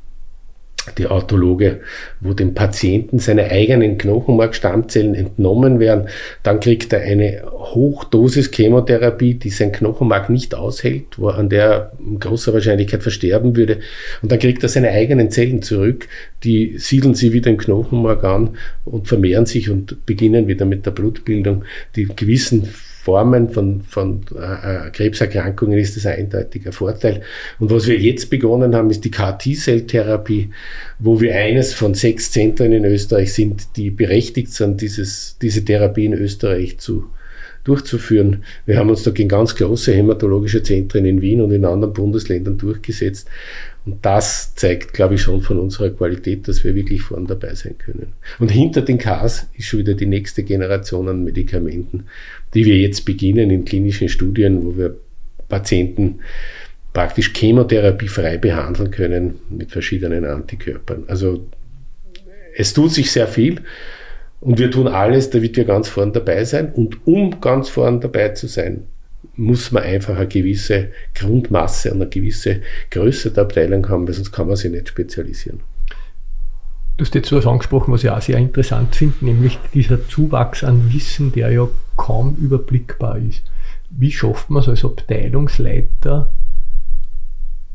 die 0.92 1.07
Autologe, 1.07 1.81
wo 2.20 2.33
dem 2.33 2.55
Patienten 2.55 3.18
seine 3.18 3.51
eigenen 3.51 3.98
Knochenmarkstammzellen 3.98 5.14
entnommen 5.14 5.81
werden. 5.81 6.09
Dann 6.42 6.61
kriegt 6.61 6.92
er 6.92 7.01
eine 7.01 7.42
Hochdosis 7.51 8.51
Chemotherapie, 8.51 9.35
die 9.35 9.51
sein 9.51 9.72
Knochenmark 9.72 10.31
nicht 10.31 10.55
aushält, 10.55 11.18
wo 11.18 11.29
an 11.29 11.48
der 11.48 11.92
großer 12.20 12.53
Wahrscheinlichkeit 12.53 13.03
versterben 13.03 13.57
würde. 13.57 13.81
Und 14.22 14.33
dann 14.33 14.38
kriegt 14.38 14.62
er 14.62 14.68
seine 14.68 14.90
eigenen 14.90 15.31
Zellen 15.31 15.62
zurück, 15.62 16.09
die 16.44 16.79
siedeln 16.79 17.14
sie 17.14 17.33
wieder 17.33 17.51
im 17.51 17.59
Knochenmark 17.59 18.24
an 18.24 18.57
und 18.85 19.09
vermehren 19.09 19.46
sich 19.46 19.70
und 19.70 20.07
beginnen 20.07 20.48
wieder 20.48 20.64
mit 20.64 20.87
der 20.87 20.92
Blutbildung, 20.92 21.64
die 21.96 22.05
gewissen 22.05 22.68
Formen 23.09 23.49
von, 23.49 23.81
von 23.81 24.21
äh, 24.38 24.90
Krebserkrankungen 24.90 25.79
ist 25.79 25.97
das 25.97 26.05
ein 26.05 26.18
eindeutiger 26.18 26.73
Vorteil. 26.73 27.23
Und 27.59 27.71
was 27.71 27.87
wir 27.87 27.99
jetzt 27.99 28.29
begonnen 28.29 28.75
haben, 28.75 28.90
ist 28.90 29.03
die 29.03 29.11
KT-Zelltherapie, 29.11 30.51
wo 30.99 31.18
wir 31.18 31.35
eines 31.35 31.73
von 31.73 31.94
sechs 31.94 32.31
Zentren 32.33 32.71
in 32.71 32.85
Österreich 32.85 33.33
sind, 33.33 33.77
die 33.77 33.88
berechtigt 33.88 34.53
sind, 34.53 34.83
dieses, 34.83 35.38
diese 35.40 35.64
Therapie 35.64 36.05
in 36.05 36.12
Österreich 36.12 36.77
zu, 36.81 37.09
durchzuführen. 37.64 38.44
Wir 38.66 38.79
haben 38.79 38.90
uns 38.90 39.05
da 39.05 39.11
gegen 39.11 39.31
ganz 39.31 39.55
große 39.55 39.94
hämatologische 39.94 40.62
Zentren 40.62 41.07
in 41.07 41.23
Wien 41.23 41.40
und 41.40 41.51
in 41.51 41.64
anderen 41.64 41.94
Bundesländern 41.94 42.59
durchgesetzt. 42.59 43.29
Und 43.88 44.05
das 44.05 44.55
zeigt, 44.55 44.92
glaube 44.92 45.14
ich, 45.14 45.22
schon 45.22 45.40
von 45.40 45.59
unserer 45.59 45.88
Qualität, 45.88 46.46
dass 46.46 46.62
wir 46.62 46.74
wirklich 46.74 47.01
vorn 47.01 47.27
dabei 47.27 47.55
sein 47.55 47.79
können. 47.79 48.12
Und 48.38 48.51
hinter 48.51 48.83
den 48.83 48.98
Ks 48.98 49.46
ist 49.57 49.64
schon 49.64 49.81
wieder 49.81 49.94
die 49.94 50.05
nächste 50.05 50.42
Generation 50.42 51.09
an 51.09 51.24
Medikamenten, 51.24 52.05
die 52.53 52.66
wir 52.66 52.77
jetzt 52.77 53.07
beginnen 53.07 53.48
in 53.48 53.64
klinischen 53.64 54.11
Studien, 54.11 54.62
wo 54.62 54.77
wir 54.77 54.94
Patienten 55.48 56.18
praktisch 56.92 57.33
chemotherapiefrei 57.33 58.37
behandeln 58.37 58.90
können 58.90 59.37
mit 59.48 59.70
verschiedenen 59.72 60.27
Antikörpern. 60.27 61.05
Also 61.07 61.46
es 62.55 62.74
tut 62.74 62.92
sich 62.92 63.11
sehr 63.11 63.27
viel 63.27 63.62
und 64.40 64.59
wir 64.59 64.70
tun 64.70 64.87
alles, 64.87 65.31
damit 65.31 65.57
wir 65.57 65.64
ganz 65.64 65.88
vorn 65.88 66.12
dabei 66.12 66.44
sein. 66.44 66.72
Und 66.74 67.07
um 67.07 67.40
ganz 67.40 67.70
vorn 67.70 68.03
dabei 68.03 68.29
zu 68.31 68.48
sein, 68.48 68.85
muss 69.38 69.70
man 69.70 69.85
einfach 69.85 70.16
eine 70.16 70.27
gewisse 70.27 70.88
Grundmasse 71.14 71.92
und 71.92 72.03
eine 72.03 72.11
gewisse 72.11 72.61
Größe 72.90 73.31
der 73.31 73.44
Abteilung 73.44 73.88
haben, 73.88 74.07
weil 74.07 74.14
sonst 74.14 74.33
kann 74.33 74.48
man 74.48 74.57
sich 74.57 74.70
nicht 74.70 74.88
spezialisieren. 74.88 75.61
Du 76.96 77.05
hast 77.05 77.14
jetzt 77.14 77.31
was 77.31 77.46
angesprochen, 77.46 77.92
was 77.94 78.03
ich 78.03 78.11
auch 78.11 78.20
sehr 78.20 78.38
interessant 78.38 78.96
finde, 78.96 79.24
nämlich 79.24 79.59
dieser 79.72 80.09
Zuwachs 80.09 80.64
an 80.64 80.92
Wissen, 80.92 81.31
der 81.31 81.53
ja 81.53 81.68
kaum 81.96 82.35
überblickbar 82.37 83.18
ist. 83.18 83.42
Wie 83.90 84.11
schafft 84.11 84.51
man 84.51 84.62
es 84.62 84.68
als 84.68 84.85
Abteilungsleiter, 84.85 86.33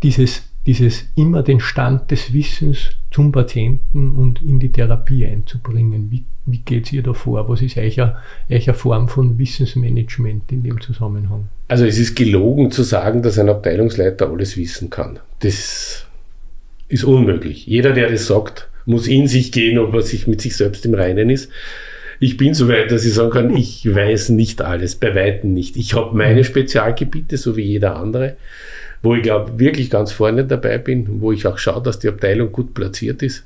dieses, 0.04 0.44
dieses 0.66 1.06
immer 1.16 1.44
den 1.44 1.60
Stand 1.60 2.12
des 2.12 2.34
Wissens 2.34 2.92
zum 3.12 3.32
Patienten 3.32 4.12
und 4.12 4.42
in 4.42 4.60
die 4.60 4.72
Therapie 4.72 5.26
einzubringen? 5.26 6.10
Wie, 6.10 6.24
wie 6.46 6.60
geht 6.60 6.86
es 6.86 6.94
ihr 6.94 7.04
da 7.04 7.14
vor? 7.14 7.48
Was 7.50 7.62
ist 7.62 7.78
euer, 7.78 8.18
euer 8.50 8.74
Form 8.74 9.08
von 9.08 9.38
Wissensmanagement 9.38 10.52
in 10.52 10.64
dem 10.64 10.80
Zusammenhang? 10.82 11.50
Also 11.68 11.86
es 11.86 11.98
ist 11.98 12.16
gelogen 12.16 12.72
zu 12.72 12.84
sagen, 12.84 13.22
dass 13.22 13.40
ein 13.40 13.50
Abteilungsleiter 13.50 14.30
alles 14.30 14.58
wissen 14.58 14.90
kann. 14.90 15.20
Das 15.40 16.06
ist 16.88 17.04
unmöglich. 17.04 17.66
Jeder, 17.66 17.92
der 17.92 18.10
das 18.10 18.28
sagt, 18.28 18.70
muss 18.86 19.08
in 19.08 19.28
sich 19.28 19.52
gehen, 19.52 19.78
ob 19.80 19.94
er 19.94 20.02
sich 20.02 20.28
mit 20.28 20.42
sich 20.42 20.56
selbst 20.56 20.86
im 20.86 20.94
Reinen 20.94 21.30
ist. 21.30 21.50
Ich 22.20 22.38
bin 22.38 22.54
so 22.54 22.70
weit, 22.70 22.92
dass 22.92 23.06
ich 23.06 23.14
sagen 23.14 23.32
kann, 23.32 23.56
ich 23.56 23.86
weiß 23.94 24.30
nicht 24.30 24.62
alles, 24.62 24.96
bei 24.96 25.16
Weitem 25.16 25.54
nicht. 25.54 25.76
Ich 25.76 25.94
habe 25.94 26.16
meine 26.16 26.44
Spezialgebiete, 26.44 27.38
so 27.38 27.58
wie 27.58 27.64
jeder 27.64 27.98
andere, 27.98 28.38
wo 29.04 29.14
ich 29.16 29.22
glaube, 29.22 29.60
wirklich 29.60 29.90
ganz 29.90 30.14
vorne 30.14 30.46
dabei 30.46 30.78
bin, 30.78 31.22
wo 31.22 31.32
ich 31.34 31.46
auch 31.46 31.58
schaue, 31.58 31.84
dass 31.84 32.00
die 32.00 32.08
Abteilung 32.08 32.52
gut 32.52 32.74
platziert 32.74 33.22
ist. 33.22 33.44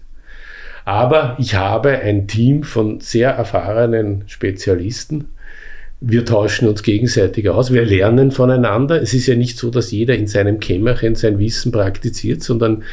Aber 0.86 1.36
ich 1.40 1.56
habe 1.56 1.90
ein 2.00 2.28
Team 2.28 2.64
von 2.64 3.02
sehr 3.02 3.32
erfahrenen 3.32 4.24
Spezialisten. 4.28 5.26
Wir 6.00 6.24
tauschen 6.24 6.68
uns 6.68 6.84
gegenseitig 6.84 7.50
aus, 7.50 7.74
wir 7.74 7.84
lernen 7.84 8.32
voneinander. 8.32 9.02
Es 9.02 9.16
ist 9.16 9.26
ja 9.26 9.36
nicht 9.36 9.58
so, 9.58 9.72
dass 9.72 9.92
jeder 9.92 10.16
in 10.16 10.28
seinem 10.28 10.60
Kämmerchen 10.60 11.16
sein 11.16 11.40
Wissen 11.40 11.72
praktiziert, 11.72 12.44
sondern 12.44 12.84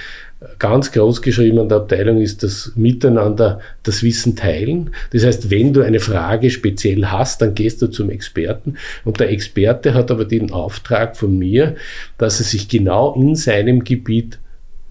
ganz 0.59 0.93
groß 0.93 1.23
geschrieben 1.23 1.59
an 1.59 1.69
der 1.69 1.79
Abteilung 1.79 2.21
ist 2.21 2.43
das 2.43 2.73
Miteinander, 2.77 3.61
das 3.83 4.03
Wissen 4.03 4.37
teilen. 4.37 4.91
Das 5.13 5.25
heißt, 5.25 5.51
wenn 5.51 5.73
du 5.73 5.83
eine 5.83 6.01
Frage 6.01 6.51
speziell 6.51 7.07
hast, 7.07 7.43
dann 7.43 7.55
gehst 7.55 7.83
du 7.83 7.89
zum 7.89 8.11
Experten 8.11 8.77
und 9.05 9.21
der 9.21 9.31
Experte 9.31 9.95
hat 9.95 10.11
aber 10.11 10.25
den 10.25 10.53
Auftrag 10.53 11.17
von 11.17 11.39
mir, 11.39 11.77
dass 12.19 12.41
er 12.41 12.45
sich 12.45 12.69
genau 12.69 13.15
in 13.15 13.37
seinem 13.37 13.85
Gebiet 13.85 14.39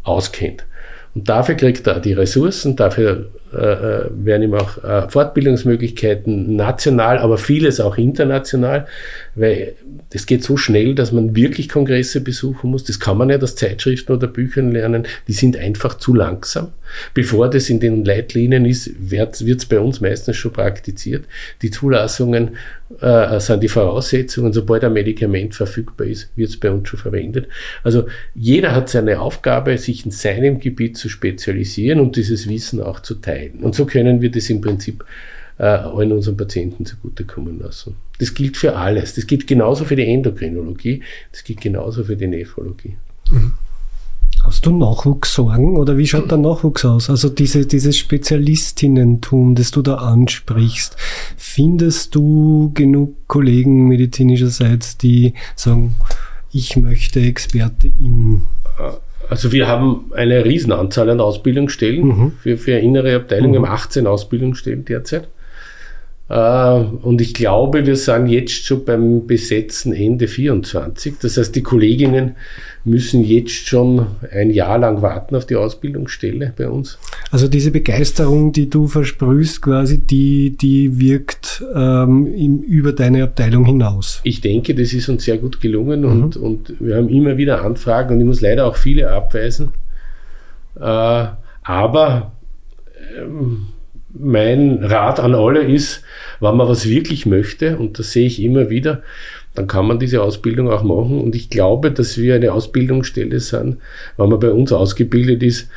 auskennt. 0.03 0.65
Und 1.15 1.29
dafür 1.29 1.55
kriegt 1.55 1.85
er 1.87 1.99
die 1.99 2.13
Ressourcen, 2.13 2.75
dafür 2.75 3.29
äh, 3.53 3.57
äh, 3.57 4.09
werden 4.11 4.43
ihm 4.43 4.53
auch 4.55 4.83
äh, 4.83 5.07
Fortbildungsmöglichkeiten 5.09 6.55
national, 6.55 7.19
aber 7.19 7.37
vieles 7.37 7.79
auch 7.79 7.97
international, 7.97 8.87
weil 9.35 9.73
es 10.11 10.25
geht 10.25 10.43
so 10.43 10.57
schnell, 10.57 10.93
dass 10.95 11.11
man 11.11 11.35
wirklich 11.35 11.69
Kongresse 11.69 12.21
besuchen 12.21 12.71
muss. 12.71 12.83
Das 12.83 12.99
kann 12.99 13.17
man 13.17 13.29
nicht 13.29 13.43
aus 13.43 13.55
Zeitschriften 13.55 14.13
oder 14.13 14.27
Büchern 14.27 14.71
lernen. 14.71 15.07
Die 15.27 15.33
sind 15.33 15.57
einfach 15.57 15.97
zu 15.97 16.13
langsam. 16.13 16.69
Bevor 17.13 17.49
das 17.49 17.69
in 17.69 17.79
den 17.79 18.05
Leitlinien 18.05 18.65
ist, 18.65 18.91
wird 18.99 19.41
es 19.41 19.65
bei 19.65 19.79
uns 19.79 20.01
meistens 20.01 20.37
schon 20.37 20.53
praktiziert. 20.53 21.25
Die 21.61 21.71
Zulassungen 21.71 22.57
äh, 23.01 23.39
sind 23.39 23.63
die 23.63 23.69
Voraussetzungen. 23.69 24.53
Sobald 24.53 24.83
ein 24.83 24.93
Medikament 24.93 25.55
verfügbar 25.55 26.07
ist, 26.07 26.29
wird 26.35 26.49
es 26.49 26.59
bei 26.59 26.69
uns 26.69 26.87
schon 26.87 26.99
verwendet. 26.99 27.47
Also 27.83 28.05
jeder 28.35 28.75
hat 28.75 28.89
seine 28.89 29.19
Aufgabe, 29.19 29.77
sich 29.79 30.05
in 30.05 30.11
seinem 30.11 30.59
Gebiet 30.59 30.97
zu 30.97 31.09
spezialisieren 31.09 31.99
und 31.99 32.15
dieses 32.15 32.47
Wissen 32.47 32.81
auch 32.81 32.99
zu 32.99 33.15
teilen. 33.15 33.59
Und 33.61 33.73
so 33.73 33.85
können 33.85 34.21
wir 34.21 34.29
das 34.29 34.49
im 34.49 34.61
Prinzip 34.61 35.03
äh, 35.57 35.63
allen 35.63 36.11
unseren 36.11 36.37
Patienten 36.37 36.85
zugutekommen 36.85 37.59
lassen. 37.59 37.95
Das 38.19 38.33
gilt 38.33 38.57
für 38.57 38.75
alles. 38.75 39.15
Das 39.15 39.27
gilt 39.27 39.47
genauso 39.47 39.85
für 39.85 39.95
die 39.95 40.05
Endokrinologie, 40.05 41.01
das 41.31 41.43
gilt 41.43 41.61
genauso 41.61 42.03
für 42.03 42.15
die 42.15 42.27
Nephrologie. 42.27 42.95
Mhm. 43.31 43.53
Hast 44.43 44.65
du 44.65 44.77
Nachwuchssorgen 44.77 45.77
oder 45.77 45.97
wie 45.97 46.05
schaut 46.05 46.29
der 46.29 46.37
Nachwuchs 46.37 46.83
aus? 46.83 47.09
Also 47.09 47.29
diese, 47.29 47.65
dieses 47.65 47.97
Spezialistinnentum, 47.97 49.55
das 49.55 49.71
du 49.71 49.81
da 49.81 49.95
ansprichst, 49.95 50.97
findest 51.37 52.13
du 52.13 52.71
genug 52.73 53.15
Kollegen 53.27 53.87
medizinischerseits, 53.87 54.97
die 54.97 55.33
sagen, 55.55 55.95
ich 56.51 56.75
möchte 56.75 57.21
Experte 57.21 57.87
im 57.87 58.43
also 59.29 59.51
wir 59.51 59.67
haben 59.67 60.11
eine 60.13 60.43
Riesenanzahl 60.43 61.09
an 61.09 61.21
Ausbildungsstellen 61.21 62.05
mhm. 62.05 62.31
für, 62.39 62.57
für 62.57 62.73
innere 62.73 63.15
Abteilungen, 63.15 63.61
mhm. 63.61 63.65
18 63.65 64.05
Ausbildungsstellen 64.05 64.83
derzeit. 64.85 65.29
Äh, 66.29 66.35
und 66.35 67.21
ich 67.21 67.33
glaube, 67.33 67.85
wir 67.85 67.95
sind 67.95 68.27
jetzt 68.27 68.65
schon 68.65 68.85
beim 68.85 69.27
Besetzen 69.27 69.93
Ende 69.93 70.27
24. 70.27 71.15
Das 71.21 71.37
heißt, 71.37 71.55
die 71.55 71.63
Kolleginnen 71.63 72.35
müssen 72.85 73.23
jetzt 73.23 73.67
schon 73.67 74.07
ein 74.31 74.49
Jahr 74.49 74.77
lang 74.77 75.01
warten 75.01 75.35
auf 75.35 75.45
die 75.45 75.55
Ausbildungsstelle 75.55 76.53
bei 76.57 76.69
uns. 76.69 76.97
Also 77.31 77.47
diese 77.47 77.71
Begeisterung, 77.71 78.51
die 78.51 78.69
du 78.69 78.87
versprühst, 78.87 79.61
quasi, 79.61 79.99
die, 79.99 80.55
die 80.57 80.99
wirkt 80.99 81.63
ähm, 81.73 82.27
im, 82.27 82.61
über 82.61 82.93
deine 82.93 83.23
Abteilung 83.23 83.65
hinaus. 83.65 84.21
Ich 84.23 84.41
denke, 84.41 84.75
das 84.75 84.93
ist 84.93 85.09
uns 85.09 85.23
sehr 85.23 85.37
gut 85.37 85.61
gelungen 85.61 86.01
mhm. 86.01 86.23
und, 86.23 86.37
und 86.37 86.73
wir 86.79 86.97
haben 86.97 87.09
immer 87.09 87.37
wieder 87.37 87.63
Anfragen 87.63 88.15
und 88.15 88.21
ich 88.21 88.27
muss 88.27 88.41
leider 88.41 88.65
auch 88.65 88.75
viele 88.75 89.11
abweisen. 89.11 89.69
Äh, 90.79 91.27
aber 91.63 92.31
ähm, 93.17 93.67
mein 94.13 94.83
Rat 94.83 95.19
an 95.19 95.35
alle 95.35 95.63
ist, 95.63 96.03
wenn 96.39 96.55
man 96.55 96.67
was 96.67 96.87
wirklich 96.87 97.25
möchte, 97.25 97.77
und 97.77 97.99
das 97.99 98.11
sehe 98.11 98.27
ich 98.27 98.41
immer 98.41 98.69
wieder, 98.69 99.01
dann 99.55 99.67
kann 99.67 99.87
man 99.87 99.99
diese 99.99 100.21
Ausbildung 100.21 100.69
auch 100.69 100.83
machen. 100.83 101.21
Und 101.21 101.35
ich 101.35 101.49
glaube, 101.49 101.91
dass 101.91 102.17
wir 102.17 102.35
eine 102.35 102.53
Ausbildungsstelle 102.53 103.39
sind, 103.39 103.77
wenn 104.17 104.29
man 104.29 104.39
bei 104.39 104.51
uns 104.51 104.71
ausgebildet 104.71 105.43
ist, 105.43 105.69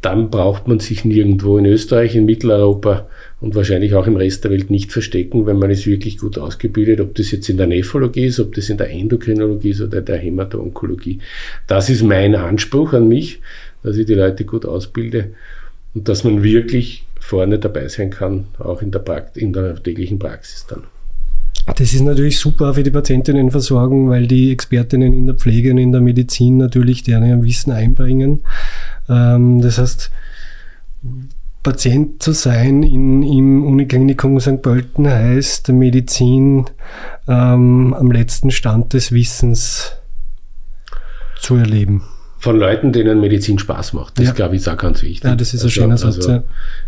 dann 0.00 0.28
braucht 0.28 0.68
man 0.68 0.80
sich 0.80 1.06
nirgendwo 1.06 1.56
in 1.56 1.64
Österreich, 1.64 2.14
in 2.14 2.26
Mitteleuropa 2.26 3.08
und 3.40 3.54
wahrscheinlich 3.54 3.94
auch 3.94 4.06
im 4.06 4.16
Rest 4.16 4.44
der 4.44 4.50
Welt 4.50 4.70
nicht 4.70 4.92
verstecken, 4.92 5.46
wenn 5.46 5.58
man 5.58 5.70
ist 5.70 5.86
wirklich 5.86 6.18
gut 6.18 6.36
ausgebildet, 6.36 7.00
ob 7.00 7.14
das 7.14 7.30
jetzt 7.30 7.48
in 7.48 7.56
der 7.56 7.66
Nephrologie 7.66 8.26
ist, 8.26 8.38
ob 8.38 8.54
das 8.54 8.68
in 8.68 8.76
der 8.76 8.90
Endokrinologie 8.90 9.70
ist 9.70 9.80
oder 9.80 10.02
der 10.02 10.18
Hämato-Onkologie. 10.18 11.20
Das 11.66 11.88
ist 11.88 12.02
mein 12.02 12.34
Anspruch 12.34 12.92
an 12.92 13.08
mich, 13.08 13.40
dass 13.82 13.96
ich 13.96 14.04
die 14.04 14.14
Leute 14.14 14.44
gut 14.44 14.66
ausbilde 14.66 15.30
und 15.94 16.06
dass 16.06 16.22
man 16.22 16.42
wirklich 16.42 17.04
vorne 17.24 17.58
dabei 17.58 17.88
sein 17.88 18.10
kann, 18.10 18.48
auch 18.58 18.82
in 18.82 18.90
der, 18.90 18.98
Prakt 18.98 19.38
in 19.38 19.54
der 19.54 19.82
täglichen 19.82 20.18
Praxis 20.18 20.66
dann. 20.68 20.84
Das 21.76 21.94
ist 21.94 22.02
natürlich 22.02 22.38
super 22.38 22.74
für 22.74 22.82
die 22.82 22.90
Patientinnenversorgung, 22.90 24.10
weil 24.10 24.26
die 24.26 24.52
Expertinnen 24.52 25.14
in 25.14 25.26
der 25.26 25.34
Pflege 25.34 25.70
und 25.70 25.78
in 25.78 25.90
der 25.90 26.02
Medizin 26.02 26.58
natürlich 26.58 27.02
deren 27.02 27.42
Wissen 27.42 27.72
einbringen. 27.72 28.40
Ähm, 29.08 29.62
das 29.62 29.78
heißt, 29.78 30.10
Patient 31.62 32.22
zu 32.22 32.32
sein 32.32 32.82
in, 32.82 33.22
im 33.22 33.64
Uniklinikum 33.64 34.38
St. 34.38 34.60
Pölten 34.60 35.08
heißt 35.08 35.70
Medizin 35.70 36.66
ähm, 37.26 37.94
am 37.94 38.12
letzten 38.12 38.50
Stand 38.50 38.92
des 38.92 39.12
Wissens 39.12 39.92
zu 41.40 41.56
erleben 41.56 42.02
von 42.44 42.58
Leuten, 42.58 42.92
denen 42.92 43.20
Medizin 43.20 43.58
Spaß 43.58 43.94
macht. 43.94 44.18
Das, 44.18 44.26
ja. 44.26 44.32
glaube 44.32 44.54
ich, 44.54 44.60
ist 44.60 44.68
auch 44.68 44.76
ganz 44.76 45.02
wichtig. 45.02 45.24
Ja, 45.24 45.34
das 45.34 45.54
ist 45.54 45.62
ein 45.62 45.64
also, 45.64 45.68
schöner 45.70 45.96
Satz. 45.96 46.16
Also, 46.16 46.30
ja. 46.30 46.44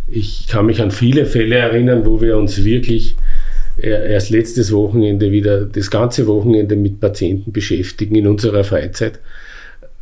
Ich 0.06 0.46
kann 0.48 0.66
mich 0.66 0.82
an 0.82 0.90
viele 0.90 1.24
Fälle 1.24 1.56
erinnern, 1.56 2.04
wo 2.04 2.20
wir 2.20 2.36
uns 2.36 2.62
wirklich 2.62 3.16
erst 3.78 4.28
letztes 4.28 4.70
Wochenende 4.72 5.32
wieder 5.32 5.64
das 5.64 5.90
ganze 5.90 6.26
Wochenende 6.26 6.76
mit 6.76 7.00
Patienten 7.00 7.52
beschäftigen 7.52 8.16
in 8.16 8.26
unserer 8.26 8.64
Freizeit, 8.64 9.18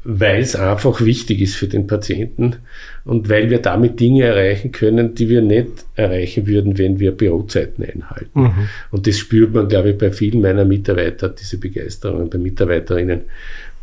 weil 0.02 0.42
es 0.42 0.56
einfach 0.56 1.00
wichtig 1.00 1.40
ist 1.40 1.54
für 1.54 1.68
den 1.68 1.86
Patienten 1.86 2.56
und 3.04 3.28
weil 3.28 3.48
wir 3.48 3.58
damit 3.58 4.00
Dinge 4.00 4.24
erreichen 4.24 4.72
können, 4.72 5.14
die 5.14 5.28
wir 5.28 5.40
nicht 5.40 5.86
erreichen 5.94 6.48
würden, 6.48 6.78
wenn 6.78 6.98
wir 6.98 7.12
Bürozeiten 7.12 7.84
einhalten. 7.84 8.40
Mhm. 8.40 8.68
Und 8.90 9.06
das 9.06 9.18
spürt 9.18 9.54
man, 9.54 9.68
glaube 9.68 9.90
ich, 9.90 9.98
bei 9.98 10.10
vielen 10.10 10.40
meiner 10.40 10.64
Mitarbeiter, 10.64 11.28
diese 11.28 11.58
Begeisterung 11.58 12.28
der 12.28 12.40
Mitarbeiterinnen, 12.40 13.20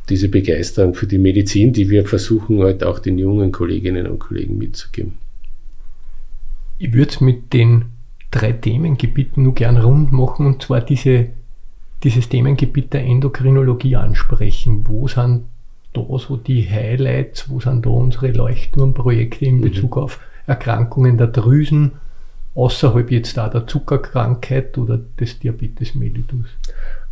diese 0.09 0.29
Begeisterung 0.29 0.93
für 0.93 1.07
die 1.07 1.17
Medizin, 1.17 1.73
die 1.73 1.89
wir 1.89 2.05
versuchen 2.05 2.57
heute 2.57 2.65
halt 2.65 2.83
auch 2.83 2.99
den 2.99 3.17
jungen 3.17 3.51
Kolleginnen 3.51 4.07
und 4.07 4.19
Kollegen 4.19 4.57
mitzugeben. 4.57 5.13
Ich 6.77 6.93
würde 6.93 7.23
mit 7.23 7.53
den 7.53 7.85
drei 8.31 8.53
Themengebieten 8.53 9.43
nur 9.43 9.53
gern 9.53 9.77
rund 9.77 10.11
machen 10.11 10.45
und 10.45 10.63
zwar 10.63 10.81
diese, 10.81 11.27
dieses 12.03 12.29
Themengebiet 12.29 12.93
der 12.93 13.03
Endokrinologie 13.03 13.97
ansprechen. 13.97 14.87
Wo 14.87 15.07
sind 15.07 15.43
da 15.93 16.01
so 16.17 16.37
die 16.37 16.67
Highlights, 16.67 17.49
wo 17.49 17.59
sind 17.59 17.85
da 17.85 17.89
unsere 17.89 18.31
Leuchtturmprojekte 18.31 19.45
in 19.45 19.57
mhm. 19.57 19.61
Bezug 19.61 19.95
mhm. 19.97 20.01
auf 20.01 20.19
Erkrankungen 20.47 21.17
der 21.17 21.27
Drüsen, 21.27 21.91
außerhalb 22.55 23.11
jetzt 23.11 23.37
da 23.37 23.47
der 23.47 23.67
Zuckerkrankheit 23.67 24.77
oder 24.77 24.99
des 25.19 25.39
Diabetes 25.39 25.95
mellitus? 25.95 26.47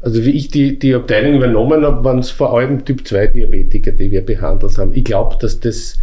Also 0.02 0.24
wie 0.24 0.32
ich 0.32 0.48
die, 0.48 0.80
die 0.80 0.94
Abteilung 0.94 1.36
übernommen 1.36 1.84
habe, 1.84 2.04
waren 2.04 2.20
es 2.20 2.30
vor 2.30 2.58
allem 2.58 2.86
Typ 2.86 3.06
2 3.06 3.28
Diabetiker, 3.28 3.92
die 3.92 4.12
wir 4.12 4.22
behandelt 4.22 4.78
haben. 4.78 4.92
Ich 4.94 5.04
glaube, 5.04 5.36
dass 5.40 5.60
das 5.60 5.98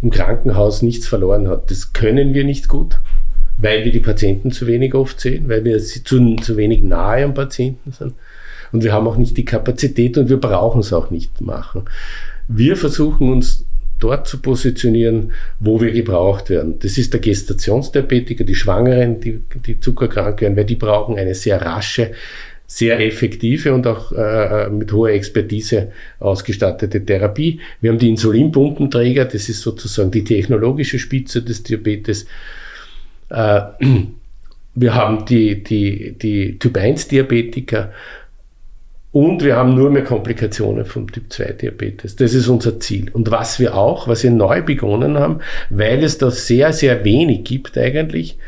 im 0.00 0.10
Krankenhaus 0.10 0.82
nichts 0.82 1.06
verloren 1.06 1.48
hat. 1.48 1.70
Das 1.70 1.92
können 1.92 2.34
wir 2.34 2.44
nicht 2.44 2.68
gut, 2.68 2.98
weil 3.58 3.84
wir 3.84 3.92
die 3.92 4.00
Patienten 4.00 4.52
zu 4.52 4.66
wenig 4.66 4.94
oft 4.94 5.20
sehen, 5.20 5.48
weil 5.48 5.64
wir 5.64 5.78
zu, 5.78 6.36
zu 6.36 6.56
wenig 6.56 6.82
nahe 6.82 7.24
am 7.24 7.34
Patienten 7.34 7.92
sind. 7.92 8.14
Und 8.72 8.82
wir 8.82 8.92
haben 8.92 9.06
auch 9.06 9.16
nicht 9.16 9.36
die 9.36 9.44
Kapazität 9.44 10.16
und 10.16 10.30
wir 10.30 10.38
brauchen 10.38 10.80
es 10.80 10.92
auch 10.94 11.10
nicht 11.10 11.40
machen. 11.42 11.82
Wir 12.48 12.76
versuchen 12.76 13.30
uns 13.30 13.66
dort 14.00 14.26
zu 14.26 14.38
positionieren, 14.38 15.32
wo 15.60 15.80
wir 15.80 15.92
gebraucht 15.92 16.50
werden. 16.50 16.78
Das 16.80 16.98
ist 16.98 17.12
der 17.12 17.20
Gestationsdiabetiker, 17.20 18.44
die 18.44 18.54
Schwangeren, 18.54 19.20
die, 19.20 19.42
die 19.64 19.78
zuckerkrank 19.78 20.40
werden, 20.40 20.56
weil 20.56 20.64
die 20.64 20.76
brauchen 20.76 21.18
eine 21.18 21.34
sehr 21.34 21.62
rasche, 21.62 22.10
sehr 22.74 23.00
effektive 23.00 23.74
und 23.74 23.86
auch 23.86 24.12
äh, 24.12 24.70
mit 24.70 24.90
hoher 24.94 25.10
Expertise 25.10 25.92
ausgestattete 26.18 27.04
Therapie. 27.04 27.60
Wir 27.82 27.90
haben 27.90 27.98
die 27.98 28.08
Insulinpumpenträger, 28.08 29.26
das 29.26 29.50
ist 29.50 29.60
sozusagen 29.60 30.10
die 30.10 30.24
technologische 30.24 30.98
Spitze 30.98 31.42
des 31.42 31.62
Diabetes. 31.64 32.24
Äh, 33.28 33.60
wir 34.74 34.94
haben 34.94 35.26
die, 35.26 35.62
die, 35.62 36.12
die 36.12 36.58
Typ-1-Diabetiker 36.58 37.92
und 39.10 39.44
wir 39.44 39.56
haben 39.56 39.74
nur 39.74 39.90
mehr 39.90 40.04
Komplikationen 40.04 40.86
vom 40.86 41.12
Typ-2-Diabetes. 41.12 42.16
Das 42.16 42.32
ist 42.32 42.48
unser 42.48 42.80
Ziel. 42.80 43.10
Und 43.12 43.30
was 43.30 43.60
wir 43.60 43.74
auch, 43.74 44.08
was 44.08 44.22
wir 44.22 44.30
neu 44.30 44.62
begonnen 44.62 45.18
haben, 45.18 45.40
weil 45.68 46.02
es 46.02 46.16
da 46.16 46.30
sehr, 46.30 46.72
sehr 46.72 47.04
wenig 47.04 47.44
gibt 47.44 47.76
eigentlich, 47.76 48.38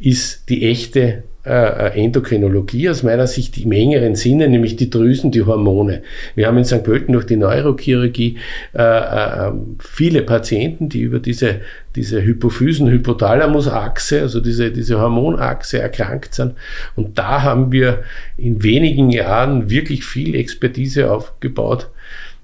ist 0.00 0.48
die 0.48 0.66
echte 0.70 1.24
äh, 1.44 2.02
Endokrinologie 2.02 2.88
aus 2.88 3.02
meiner 3.02 3.26
Sicht 3.26 3.58
im 3.58 3.72
engeren 3.72 4.14
Sinne, 4.14 4.48
nämlich 4.48 4.76
die 4.76 4.90
Drüsen, 4.90 5.30
die 5.30 5.42
Hormone. 5.42 6.02
Wir 6.34 6.46
haben 6.46 6.58
in 6.58 6.64
St. 6.64 6.82
Pölten 6.82 7.12
durch 7.12 7.26
die 7.26 7.36
Neurochirurgie 7.36 8.38
äh, 8.74 8.82
äh, 8.82 9.52
viele 9.78 10.22
Patienten, 10.22 10.88
die 10.88 11.02
über 11.02 11.18
diese, 11.18 11.60
diese 11.96 12.22
Hypophysen-Hypothalamus-Achse, 12.22 14.22
also 14.22 14.40
diese, 14.40 14.70
diese 14.70 15.00
Hormonachse 15.00 15.80
erkrankt 15.80 16.34
sind. 16.34 16.54
Und 16.96 17.18
da 17.18 17.42
haben 17.42 17.72
wir 17.72 18.04
in 18.36 18.62
wenigen 18.62 19.10
Jahren 19.10 19.68
wirklich 19.68 20.04
viel 20.04 20.34
Expertise 20.34 21.10
aufgebaut. 21.10 21.90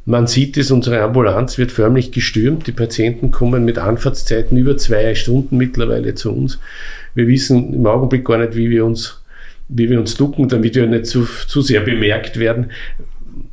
Man 0.07 0.27
sieht 0.27 0.57
es, 0.57 0.71
unsere 0.71 1.03
Ambulanz 1.03 1.59
wird 1.59 1.73
förmlich 1.73 2.11
gestürmt. 2.11 2.67
Die 2.67 2.73
Patienten 2.73 3.31
kommen 3.31 3.65
mit 3.65 3.79
Anfahrtszeiten 3.79 4.57
über 4.57 4.77
zwei 4.77 5.15
Stunden 5.15 5.57
mittlerweile 5.57 6.15
zu 6.15 6.33
uns 6.33 6.59
wir 7.15 7.27
wissen 7.27 7.75
im 7.75 7.87
Augenblick 7.87 8.25
gar 8.25 8.39
nicht, 8.39 8.57
wie 8.57 8.71
wir 8.71 8.85
uns, 8.85 9.21
wie 9.69 9.89
wir 9.91 9.99
uns 9.99 10.15
ducken, 10.15 10.49
damit 10.49 10.75
wir 10.75 10.87
nicht 10.87 11.07
zu, 11.07 11.25
zu 11.25 11.63
sehr 11.63 11.81
bemerkt 11.81 12.39
werden. 12.39 12.71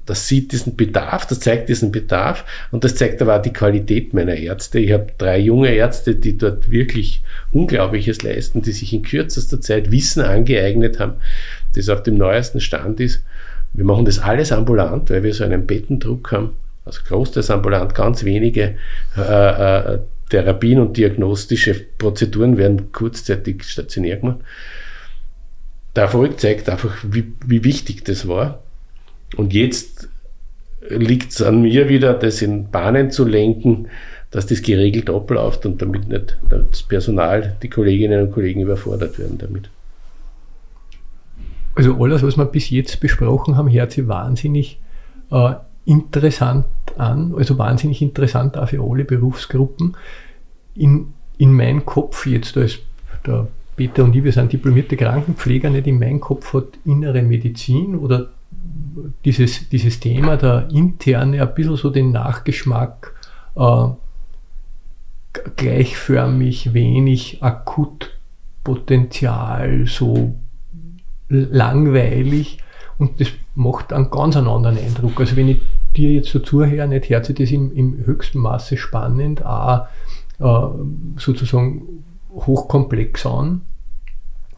Das 0.05 0.27
sieht 0.27 0.53
diesen 0.53 0.77
Bedarf, 0.77 1.27
das 1.27 1.41
zeigt 1.41 1.67
diesen 1.67 1.91
Bedarf 1.91 2.45
und 2.71 2.85
das 2.85 2.95
zeigt 2.95 3.21
aber 3.21 3.37
auch 3.37 3.41
die 3.41 3.51
Qualität 3.51 4.13
meiner 4.13 4.35
Ärzte. 4.35 4.79
Ich 4.79 4.93
habe 4.93 5.07
drei 5.17 5.37
junge 5.37 5.73
Ärzte, 5.73 6.15
die 6.15 6.37
dort 6.37 6.71
wirklich 6.71 7.21
Unglaubliches 7.51 8.21
leisten, 8.23 8.61
die 8.61 8.71
sich 8.71 8.93
in 8.93 9.01
kürzester 9.01 9.59
Zeit 9.59 9.91
Wissen 9.91 10.21
angeeignet 10.21 10.99
haben, 10.99 11.15
das 11.75 11.89
auf 11.89 12.03
dem 12.03 12.15
neuesten 12.15 12.61
Stand 12.61 13.01
ist. 13.01 13.21
Wir 13.73 13.85
machen 13.85 14.05
das 14.05 14.19
alles 14.19 14.51
ambulant, 14.51 15.09
weil 15.09 15.23
wir 15.23 15.33
so 15.33 15.43
einen 15.43 15.67
Bettendruck 15.67 16.31
haben. 16.31 16.51
Also 16.85 17.01
großteils 17.07 17.51
ambulant, 17.51 17.93
ganz 17.93 18.23
wenige 18.23 18.75
äh, 19.17 19.21
äh, 19.21 19.99
Therapien 20.29 20.79
und 20.79 20.97
diagnostische 20.97 21.73
Prozeduren 21.97 22.57
werden 22.57 22.91
kurzzeitig 22.91 23.63
stationär 23.63 24.17
gemacht. 24.17 24.39
Der 25.95 26.03
Erfolg 26.03 26.39
zeigt 26.39 26.69
einfach, 26.69 26.95
wie, 27.03 27.33
wie 27.45 27.63
wichtig 27.63 28.03
das 28.05 28.27
war. 28.27 28.63
Und 29.35 29.53
jetzt 29.53 30.09
liegt 30.89 31.31
es 31.31 31.41
an 31.41 31.61
mir 31.61 31.89
wieder, 31.89 32.13
das 32.13 32.41
in 32.41 32.69
Bahnen 32.69 33.11
zu 33.11 33.25
lenken, 33.25 33.87
dass 34.31 34.45
das 34.45 34.61
geregelt 34.61 35.09
abläuft 35.09 35.65
und 35.65 35.81
damit 35.81 36.07
nicht 36.07 36.37
das 36.49 36.83
Personal, 36.83 37.55
die 37.63 37.69
Kolleginnen 37.69 38.27
und 38.27 38.31
Kollegen 38.31 38.61
überfordert 38.61 39.17
werden 39.19 39.37
damit. 39.37 39.69
Also 41.77 42.03
alles, 42.03 42.23
was 42.23 42.37
wir 42.37 42.45
bis 42.45 42.71
jetzt 42.71 42.99
besprochen 42.99 43.55
haben, 43.55 43.71
hört 43.71 43.91
sich 43.91 44.07
wahnsinnig 44.07 44.79
äh, 45.29 45.53
interessant 45.85 46.65
an, 46.97 47.35
also 47.37 47.59
wahnsinnig 47.59 48.01
interessant 48.01 48.57
auch 48.57 48.69
für 48.69 48.81
alle 48.81 49.05
Berufsgruppen. 49.05 49.95
In, 50.73 51.13
in 51.37 51.53
meinem 51.53 51.85
Kopf 51.85 52.25
jetzt 52.25 52.57
als 52.57 52.79
der 53.25 53.47
Peter 53.75 54.03
und 54.03 54.15
ich, 54.15 54.23
wir 54.23 54.31
sind 54.31 54.51
diplomierte 54.51 54.97
Krankenpfleger, 54.97 55.69
nicht 55.69 55.85
in 55.85 55.99
meinem 55.99 56.19
Kopf 56.19 56.51
hat 56.53 56.79
innere 56.83 57.21
Medizin 57.21 57.95
oder 57.95 58.29
dieses, 59.23 59.69
dieses 59.69 59.99
Thema 59.99 60.35
der 60.35 60.69
interne 60.71 61.43
ein 61.43 61.53
bisschen 61.53 61.75
so 61.75 61.91
den 61.91 62.11
Nachgeschmack 62.11 63.13
äh, 63.55 63.89
gleichförmig, 65.55 66.73
wenig 66.73 67.43
Akutpotenzial, 67.43 69.85
so 69.85 70.33
langweilig 71.29 72.59
und 72.97 73.19
das 73.19 73.29
macht 73.55 73.93
einen 73.93 74.09
ganz 74.09 74.35
anderen 74.35 74.77
Eindruck. 74.77 75.19
Also 75.19 75.35
wenn 75.35 75.49
ich 75.49 75.59
dir 75.95 76.13
jetzt 76.13 76.29
so 76.29 76.39
zuhöre, 76.39 76.87
nicht 76.87 77.09
hört 77.09 77.25
sich 77.25 77.35
das 77.35 77.51
im, 77.51 77.71
im 77.73 78.05
höchsten 78.05 78.39
Maße 78.39 78.77
spannend, 78.77 79.45
auch 79.45 79.87
äh, 80.39 80.67
sozusagen 81.17 82.03
hochkomplex 82.31 83.25
an. 83.25 83.61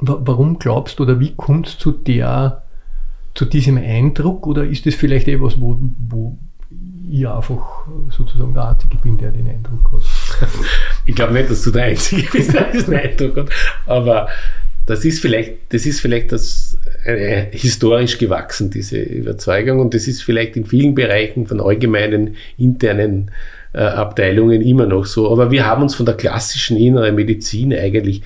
Warum 0.02 0.60
glaubst 0.60 1.00
du 1.00 1.04
oder 1.04 1.20
wie 1.20 1.34
kommst 1.36 1.84
du 1.86 1.92
zu 1.92 1.98
der, 1.98 2.64
zu 3.34 3.46
diesem 3.46 3.78
Eindruck 3.78 4.48
oder 4.48 4.64
ist 4.64 4.86
das 4.86 4.96
vielleicht 4.96 5.28
etwas, 5.28 5.60
wo, 5.60 5.78
wo 6.10 6.38
ich 7.10 7.28
einfach 7.28 7.86
sozusagen 8.10 8.54
der 8.54 8.70
Einzige 8.70 8.98
bin, 8.98 9.18
der 9.18 9.32
den 9.32 9.48
Eindruck 9.48 9.92
hat? 9.92 10.50
ich 11.06 11.16
glaube 11.16 11.34
nicht, 11.34 11.50
dass 11.50 11.64
du 11.64 11.72
der 11.72 11.86
Einzige 11.86 12.30
bist, 12.32 12.54
der 12.54 12.72
diesen 12.72 12.94
Eindruck 12.94 13.36
hat, 13.38 13.50
aber 13.88 14.30
das 14.90 15.06
ist 15.06 15.20
vielleicht, 15.20 15.72
das 15.72 15.86
ist 15.86 16.02
vielleicht 16.02 16.32
das 16.32 16.80
äh, 17.06 17.46
historisch 17.52 18.18
gewachsen, 18.18 18.72
diese 18.72 18.98
Überzeugung. 18.98 19.80
Und 19.80 19.94
das 19.94 20.08
ist 20.08 20.24
vielleicht 20.24 20.58
in 20.58 20.66
vielen 20.66 20.96
Bereichen 20.96 21.46
von 21.46 21.62
allgemeinen 21.62 22.38
internen 22.58 23.30
äh, 23.72 23.82
Abteilungen 23.82 24.64
immer 24.64 24.88
noch 24.88 25.06
so. 25.06 25.32
Aber 25.32 25.52
wir 25.52 25.68
haben 25.68 25.84
uns 25.84 25.94
von 25.94 26.08
der 26.08 26.16
klassischen 26.16 26.76
inneren 26.76 27.14
Medizin 27.14 27.72
eigentlich 27.72 28.24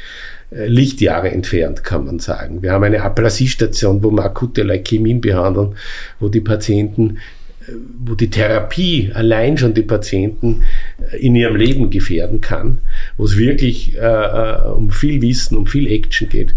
äh, 0.52 0.68
Lichtjahre 0.68 1.32
entfernt, 1.32 1.84
kann 1.84 2.06
man 2.06 2.20
sagen. 2.20 2.64
Wir 2.64 2.72
haben 2.72 2.86
eine 2.86 3.02
Aplasiestation, 3.02 4.02
wo 4.02 4.10
wir 4.12 4.24
akute 4.24 4.64
Leukämien 4.64 5.20
behandeln, 5.20 5.76
wo 6.22 6.30
die 6.30 6.40
Patienten 6.40 7.18
äh, 7.18 7.43
wo 8.00 8.16
die 8.16 8.30
Therapie 8.30 9.12
allein 9.14 9.58
schon 9.58 9.74
die 9.74 9.84
Patienten 9.84 10.64
äh, 11.12 11.18
in 11.18 11.36
ihrem 11.36 11.56
Leben 11.56 11.90
gefährden 11.90 12.42
kann, 12.42 12.80
wo 13.18 13.26
es 13.26 13.38
wirklich 13.38 13.98
äh, 13.98 14.58
um 14.76 14.92
viel 14.92 15.22
Wissen, 15.22 15.58
um 15.58 15.68
viel 15.68 15.92
Action 15.92 16.30
geht. 16.30 16.54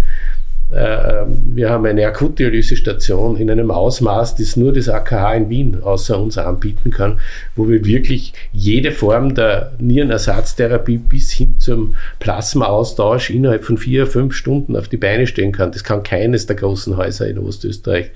Äh, 0.71 1.27
wir 1.29 1.71
haben 1.71 1.87
eine 1.87 2.07
Akutdialysestation 2.07 3.37
in 3.37 3.51
einem 3.51 3.71
Ausmaß, 3.71 4.35
das 4.35 4.57
nur 4.57 4.73
das 4.73 4.89
AKH 4.89 5.35
in 5.35 5.49
Wien 5.49 5.83
außer 5.83 6.19
uns 6.19 6.39
anbieten 6.39 6.91
kann, 6.91 7.21
wo 7.55 7.69
wir 7.69 7.85
wirklich 7.85 8.33
jede 8.53 8.91
Form 8.91 9.37
der 9.37 9.75
Nierenersatztherapie 9.79 10.99
bis 10.99 11.31
hin 11.31 11.57
zum 11.59 11.95
Plasmaaustausch 12.19 13.31
innerhalb 13.31 13.65
von 13.65 13.79
vier, 13.79 14.09
fünf 14.09 14.35
Stunden 14.35 14.75
auf 14.75 14.89
die 14.89 14.97
Beine 14.97 15.29
stellen 15.29 15.53
kann. 15.53 15.71
Das 15.71 15.85
kann 15.85 16.03
keines 16.03 16.47
der 16.47 16.57
großen 16.57 16.97
Häuser 16.97 17.29
in 17.29 17.39
Ostösterreich. 17.39 18.11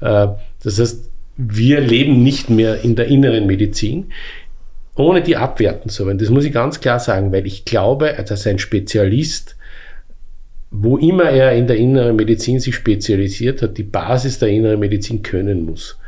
Äh, 0.00 0.28
das 0.62 0.78
heißt, 0.78 1.11
wir 1.36 1.80
leben 1.80 2.22
nicht 2.22 2.50
mehr 2.50 2.82
in 2.82 2.96
der 2.96 3.06
inneren 3.06 3.46
Medizin 3.46 4.12
ohne 4.94 5.22
die 5.22 5.36
abwerten 5.36 5.88
zu 5.88 6.04
wollen. 6.04 6.18
Das 6.18 6.28
muss 6.28 6.44
ich 6.44 6.52
ganz 6.52 6.80
klar 6.80 6.98
sagen, 7.00 7.32
weil 7.32 7.46
ich 7.46 7.64
glaube, 7.64 8.14
dass 8.28 8.46
ein 8.46 8.58
Spezialist 8.58 9.56
wo 10.72 10.96
immer 10.96 11.24
er 11.24 11.52
in 11.52 11.66
der 11.66 11.76
inneren 11.76 12.16
Medizin 12.16 12.58
sich 12.58 12.74
spezialisiert 12.74 13.60
hat, 13.60 13.76
die 13.76 13.82
Basis 13.82 14.38
der 14.38 14.48
inneren 14.48 14.80
Medizin 14.80 15.22
können 15.22 15.66
muss. 15.66 15.98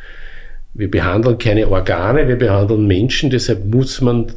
Wir 0.72 0.90
behandeln 0.90 1.36
keine 1.36 1.68
Organe, 1.68 2.26
wir 2.26 2.36
behandeln 2.36 2.86
Menschen, 2.86 3.28
deshalb 3.28 3.66
muss 3.66 4.00
man 4.00 4.32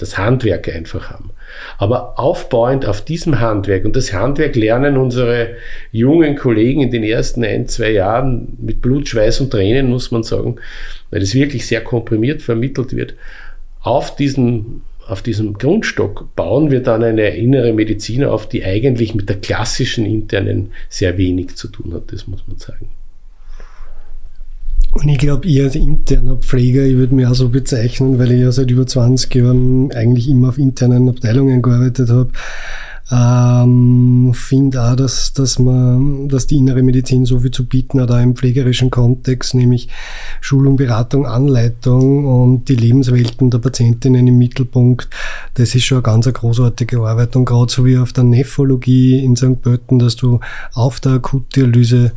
das 0.00 0.18
Handwerk 0.18 0.68
einfach 0.74 1.10
haben. 1.10 1.30
Aber 1.78 2.18
aufbauend 2.18 2.86
auf 2.86 3.04
diesem 3.04 3.40
Handwerk, 3.40 3.84
und 3.84 3.96
das 3.96 4.12
Handwerk 4.12 4.56
lernen 4.56 4.96
unsere 4.96 5.56
jungen 5.92 6.36
Kollegen 6.36 6.82
in 6.82 6.90
den 6.90 7.04
ersten 7.04 7.44
ein, 7.44 7.68
zwei 7.68 7.90
Jahren 7.92 8.56
mit 8.60 8.80
Blut, 8.80 9.08
Schweiß 9.08 9.40
und 9.40 9.50
Tränen, 9.50 9.90
muss 9.90 10.10
man 10.10 10.22
sagen, 10.22 10.56
weil 11.10 11.22
es 11.22 11.34
wirklich 11.34 11.66
sehr 11.66 11.82
komprimiert 11.82 12.42
vermittelt 12.42 12.94
wird, 12.94 13.14
auf 13.82 14.16
diesen 14.16 14.82
auf 15.06 15.22
diesem 15.22 15.54
Grundstock 15.54 16.36
bauen 16.36 16.70
wir 16.70 16.84
dann 16.84 17.02
eine 17.02 17.30
innere 17.30 17.72
Medizin 17.72 18.22
auf, 18.22 18.48
die 18.48 18.64
eigentlich 18.64 19.12
mit 19.12 19.28
der 19.28 19.40
klassischen 19.40 20.06
internen 20.06 20.70
sehr 20.88 21.18
wenig 21.18 21.56
zu 21.56 21.66
tun 21.66 21.92
hat, 21.94 22.12
das 22.12 22.28
muss 22.28 22.46
man 22.46 22.58
sagen. 22.58 22.90
Und 24.92 25.08
ich 25.08 25.18
glaube, 25.18 25.46
ich 25.46 25.62
als 25.62 25.76
interner 25.76 26.36
Pfleger, 26.36 26.84
ich 26.84 26.96
würde 26.96 27.14
mich 27.14 27.26
auch 27.26 27.34
so 27.34 27.48
bezeichnen, 27.48 28.18
weil 28.18 28.32
ich 28.32 28.40
ja 28.40 28.50
seit 28.50 28.70
über 28.70 28.86
20 28.86 29.34
Jahren 29.34 29.92
eigentlich 29.92 30.28
immer 30.28 30.48
auf 30.48 30.58
internen 30.58 31.08
Abteilungen 31.08 31.62
gearbeitet 31.62 32.10
habe, 32.10 32.30
Ähm, 33.12 34.30
finde 34.34 34.80
auch, 34.84 34.94
dass, 34.94 35.32
dass, 35.32 35.58
man, 35.58 36.28
dass 36.28 36.46
die 36.46 36.58
innere 36.58 36.82
Medizin 36.84 37.24
so 37.24 37.40
viel 37.40 37.50
zu 37.50 37.66
bieten 37.66 38.00
hat, 38.00 38.12
auch 38.12 38.20
im 38.20 38.36
pflegerischen 38.36 38.90
Kontext, 38.90 39.54
nämlich 39.54 39.88
Schulung, 40.40 40.76
Beratung, 40.76 41.26
Anleitung 41.26 42.24
und 42.26 42.68
die 42.68 42.76
Lebenswelten 42.76 43.50
der 43.50 43.58
Patientinnen 43.58 44.28
im 44.28 44.38
Mittelpunkt. 44.38 45.08
Das 45.54 45.74
ist 45.74 45.84
schon 45.84 45.96
eine 45.98 46.02
ganz 46.02 46.26
eine 46.26 46.34
großartige 46.34 47.00
Arbeit 47.00 47.34
und 47.34 47.46
gerade 47.46 47.72
so 47.72 47.84
wie 47.84 47.98
auf 47.98 48.12
der 48.12 48.22
Nephrologie 48.24 49.24
in 49.24 49.34
St. 49.34 49.60
Pölten, 49.60 49.98
dass 49.98 50.14
du 50.14 50.38
auf 50.72 51.00
der 51.00 51.14
Akutdialyse 51.14 52.12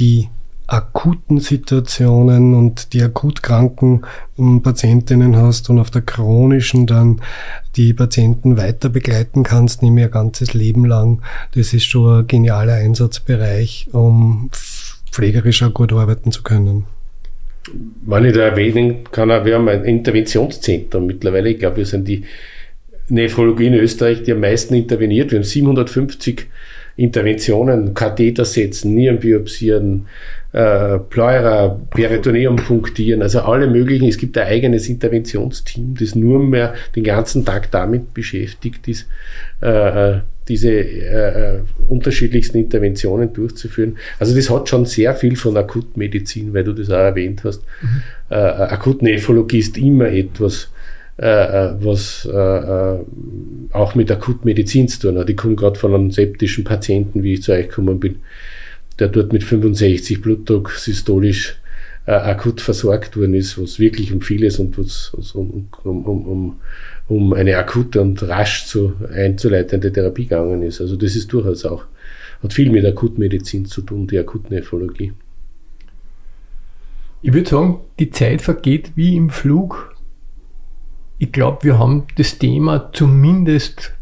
die 0.00 0.28
akuten 0.66 1.40
Situationen 1.40 2.54
und 2.54 2.92
die 2.92 3.02
akut 3.02 3.42
kranken 3.42 4.02
ähm, 4.38 4.62
Patientinnen 4.62 5.36
hast 5.36 5.68
und 5.70 5.78
auf 5.78 5.90
der 5.90 6.02
chronischen 6.02 6.86
dann 6.86 7.20
die 7.76 7.92
Patienten 7.92 8.56
weiter 8.56 8.88
begleiten 8.88 9.42
kannst, 9.42 9.82
nämlich 9.82 10.04
ihr 10.04 10.10
ganzes 10.10 10.54
Leben 10.54 10.84
lang. 10.84 11.22
Das 11.54 11.74
ist 11.74 11.84
schon 11.84 12.20
ein 12.20 12.26
genialer 12.26 12.74
Einsatzbereich, 12.74 13.88
um 13.92 14.50
pflegerisch 15.10 15.62
auch 15.62 15.74
gut 15.74 15.92
arbeiten 15.92 16.32
zu 16.32 16.42
können. 16.42 16.84
Wenn 18.06 18.24
ich 18.26 18.34
da 18.34 18.40
erwähnen 18.40 19.04
kann, 19.10 19.28
wir 19.28 19.54
haben 19.54 19.68
ein 19.68 19.84
Interventionszentrum 19.84 21.06
mittlerweile. 21.06 21.50
Ich 21.50 21.58
glaube, 21.58 21.78
wir 21.78 21.86
sind 21.86 22.06
die 22.08 22.24
Nephrologie 23.08 23.66
in 23.66 23.74
Österreich, 23.74 24.22
die 24.22 24.32
am 24.32 24.40
meisten 24.40 24.74
interveniert. 24.74 25.30
Wir 25.30 25.38
haben 25.38 25.44
750 25.44 26.46
Interventionen, 26.96 27.94
Katheter 27.94 28.44
setzen, 28.44 28.94
Nieren 28.94 29.18
biopsieren, 29.18 30.06
äh, 30.52 30.98
Pleura, 30.98 31.80
Peritoneum 31.90 32.56
punktieren, 32.56 33.22
also 33.22 33.40
alle 33.40 33.66
möglichen. 33.66 34.08
Es 34.08 34.16
gibt 34.16 34.38
ein 34.38 34.46
eigenes 34.46 34.88
Interventionsteam, 34.88 35.96
das 35.98 36.14
nur 36.14 36.38
mehr 36.38 36.74
den 36.94 37.02
ganzen 37.02 37.44
Tag 37.44 37.70
damit 37.72 38.14
beschäftigt 38.14 38.86
ist, 38.86 39.08
äh, 39.60 40.18
diese 40.46 40.70
äh, 40.70 41.56
äh, 41.56 41.60
unterschiedlichsten 41.88 42.58
Interventionen 42.58 43.32
durchzuführen. 43.32 43.96
Also 44.20 44.36
das 44.36 44.48
hat 44.50 44.68
schon 44.68 44.84
sehr 44.84 45.14
viel 45.14 45.34
von 45.34 45.56
Akutmedizin, 45.56 46.54
weil 46.54 46.64
du 46.64 46.72
das 46.72 46.90
auch 46.90 46.94
erwähnt 46.98 47.42
hast. 47.42 47.62
Mhm. 47.82 48.02
Äh, 48.30 48.34
Akutnephrologie 48.34 49.58
ist 49.58 49.76
immer 49.78 50.06
etwas, 50.06 50.70
was 51.16 52.24
äh, 52.26 52.98
auch 53.72 53.94
mit 53.94 54.10
Akutmedizin 54.10 54.88
zu 54.88 55.00
tun 55.00 55.18
hat. 55.18 55.30
Ich 55.30 55.36
komme 55.36 55.54
gerade 55.54 55.78
von 55.78 55.94
einem 55.94 56.10
septischen 56.10 56.64
Patienten, 56.64 57.22
wie 57.22 57.34
ich 57.34 57.42
zu 57.42 57.52
euch 57.52 57.68
gekommen 57.68 58.00
bin 58.00 58.16
der 58.98 59.08
dort 59.08 59.32
mit 59.32 59.42
65 59.42 60.20
Blutdruck 60.20 60.70
systolisch 60.72 61.56
äh, 62.06 62.12
akut 62.12 62.60
versorgt 62.60 63.16
worden 63.16 63.34
ist, 63.34 63.60
was 63.60 63.78
wirklich 63.78 64.12
um 64.12 64.20
vieles 64.20 64.58
und 64.58 64.78
was, 64.78 65.12
um, 65.34 65.68
um, 65.84 66.06
um, 66.06 66.60
um 67.08 67.32
eine 67.32 67.56
akute 67.56 68.00
und 68.00 68.22
rasch 68.22 68.66
zu 68.66 68.94
einzuleitende 69.12 69.92
Therapie 69.92 70.24
gegangen 70.24 70.62
ist. 70.62 70.80
Also 70.80 70.96
das 70.96 71.16
ist 71.16 71.32
durchaus 71.32 71.64
auch, 71.64 71.84
hat 72.42 72.52
viel 72.52 72.70
mit 72.70 72.84
Akutmedizin 72.84 73.66
zu 73.66 73.82
tun, 73.82 74.06
die 74.06 74.18
Akutnephrologie. 74.18 75.12
Ich 77.22 77.32
würde 77.32 77.48
sagen, 77.48 77.80
die 77.98 78.10
Zeit 78.10 78.42
vergeht 78.42 78.92
wie 78.96 79.16
im 79.16 79.30
Flug. 79.30 79.93
Ich 81.24 81.32
glaube, 81.32 81.64
wir 81.64 81.78
haben 81.78 82.04
das 82.16 82.36
Thema 82.36 82.92
zumindest 82.92 83.94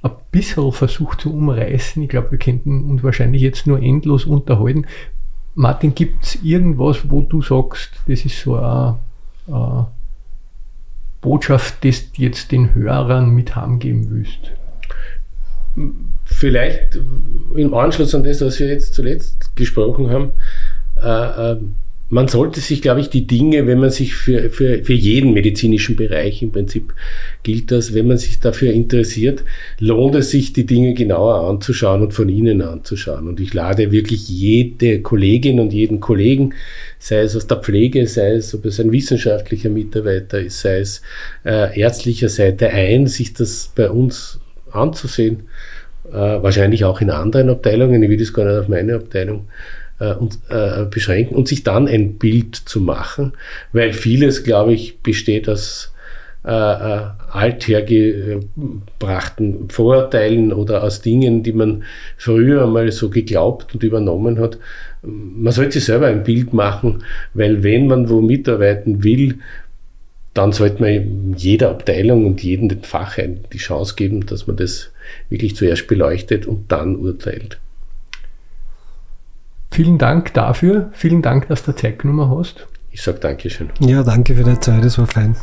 ein 0.00 0.12
bisschen 0.30 0.72
versucht 0.72 1.20
zu 1.20 1.34
umreißen. 1.34 2.02
Ich 2.02 2.08
glaube, 2.08 2.30
wir 2.30 2.38
könnten 2.38 2.84
uns 2.88 3.02
wahrscheinlich 3.02 3.42
jetzt 3.42 3.66
nur 3.66 3.78
endlos 3.82 4.24
unterhalten. 4.24 4.86
Martin, 5.54 5.94
gibt 5.94 6.24
es 6.24 6.42
irgendwas, 6.42 7.10
wo 7.10 7.20
du 7.20 7.42
sagst, 7.42 7.90
das 8.06 8.24
ist 8.24 8.40
so 8.40 8.56
eine, 8.56 8.98
eine 9.46 9.88
Botschaft, 11.20 11.84
das 11.84 12.12
du 12.12 12.22
jetzt 12.22 12.50
den 12.50 12.74
Hörern 12.74 13.28
mit 13.28 13.54
heimgeben 13.54 14.08
willst? 14.08 14.52
Vielleicht 16.24 16.98
im 17.54 17.74
Anschluss 17.74 18.14
an 18.14 18.22
das, 18.22 18.40
was 18.40 18.58
wir 18.58 18.68
jetzt 18.68 18.94
zuletzt 18.94 19.54
gesprochen 19.54 20.08
haben, 20.08 20.32
äh, 20.96 21.52
äh, 21.52 21.60
man 22.10 22.26
sollte 22.26 22.60
sich, 22.60 22.80
glaube 22.80 23.00
ich, 23.00 23.10
die 23.10 23.26
Dinge, 23.26 23.66
wenn 23.66 23.78
man 23.78 23.90
sich 23.90 24.14
für, 24.14 24.48
für, 24.48 24.82
für 24.82 24.94
jeden 24.94 25.34
medizinischen 25.34 25.94
Bereich 25.94 26.42
im 26.42 26.52
Prinzip 26.52 26.94
gilt 27.42 27.70
das, 27.70 27.92
wenn 27.92 28.06
man 28.06 28.16
sich 28.16 28.40
dafür 28.40 28.72
interessiert, 28.72 29.44
lohnt 29.78 30.14
es 30.14 30.30
sich, 30.30 30.54
die 30.54 30.64
Dinge 30.64 30.94
genauer 30.94 31.46
anzuschauen 31.48 32.00
und 32.00 32.14
von 32.14 32.30
Ihnen 32.30 32.62
anzuschauen. 32.62 33.28
Und 33.28 33.40
ich 33.40 33.52
lade 33.52 33.92
wirklich 33.92 34.26
jede 34.28 35.02
Kollegin 35.02 35.60
und 35.60 35.72
jeden 35.74 36.00
Kollegen, 36.00 36.54
sei 36.98 37.20
es 37.20 37.36
aus 37.36 37.46
der 37.46 37.58
Pflege, 37.58 38.06
sei 38.06 38.32
es, 38.32 38.54
ob 38.54 38.64
es 38.64 38.80
ein 38.80 38.90
wissenschaftlicher 38.90 39.68
Mitarbeiter 39.68 40.40
ist, 40.40 40.60
sei 40.60 40.78
es 40.78 41.02
äh, 41.44 41.78
ärztlicher 41.78 42.30
Seite 42.30 42.70
ein, 42.70 43.06
sich 43.06 43.34
das 43.34 43.70
bei 43.74 43.90
uns 43.90 44.40
anzusehen. 44.70 45.42
Äh, 46.10 46.14
wahrscheinlich 46.14 46.86
auch 46.86 47.02
in 47.02 47.10
anderen 47.10 47.50
Abteilungen, 47.50 48.02
ich 48.02 48.08
will 48.08 48.16
das 48.16 48.32
gar 48.32 48.46
nicht 48.46 48.60
auf 48.60 48.68
meine 48.68 48.94
Abteilung 48.94 49.46
äh, 50.00 50.14
und, 50.14 50.38
äh, 50.48 50.86
beschränken 50.90 51.36
und 51.36 51.48
sich 51.48 51.64
dann 51.64 51.88
ein 51.88 52.14
Bild 52.14 52.56
zu 52.56 52.80
machen, 52.80 53.32
weil 53.72 53.92
vieles, 53.92 54.44
glaube 54.44 54.72
ich, 54.72 55.00
besteht 55.00 55.48
aus 55.48 55.92
äh, 56.44 56.50
äh, 56.50 57.00
althergebrachten 57.30 59.68
Vorurteilen 59.68 60.52
oder 60.52 60.84
aus 60.84 61.02
Dingen, 61.02 61.42
die 61.42 61.52
man 61.52 61.82
früher 62.16 62.62
einmal 62.62 62.90
so 62.90 63.10
geglaubt 63.10 63.74
und 63.74 63.82
übernommen 63.82 64.38
hat. 64.38 64.56
Man 65.02 65.52
sollte 65.52 65.72
sich 65.72 65.84
selber 65.84 66.06
ein 66.06 66.22
Bild 66.22 66.54
machen, 66.54 67.02
weil 67.34 67.62
wenn 67.64 67.86
man 67.86 68.08
wo 68.08 68.22
mitarbeiten 68.22 69.04
will, 69.04 69.40
dann 70.32 70.52
sollte 70.52 70.80
man 70.80 71.34
jeder 71.36 71.68
Abteilung 71.70 72.24
und 72.24 72.42
jedem 72.42 72.82
Fach 72.82 73.18
die 73.52 73.58
Chance 73.58 73.94
geben, 73.96 74.24
dass 74.24 74.46
man 74.46 74.56
das 74.56 74.90
wirklich 75.28 75.54
zuerst 75.56 75.86
beleuchtet 75.86 76.46
und 76.46 76.72
dann 76.72 76.96
urteilt. 76.96 77.58
Vielen 79.70 79.98
Dank 79.98 80.34
dafür. 80.34 80.90
Vielen 80.92 81.22
Dank, 81.22 81.48
dass 81.48 81.62
du 81.62 81.72
Zeit 81.72 82.00
genommen 82.00 82.36
hast. 82.36 82.66
Ich 82.90 83.02
sage 83.02 83.20
Dankeschön. 83.20 83.70
Ja, 83.80 84.02
danke 84.02 84.34
für 84.34 84.44
die 84.44 84.58
Zeit. 84.58 84.84
Es 84.84 84.98
war 84.98 85.06
fein. 85.06 85.36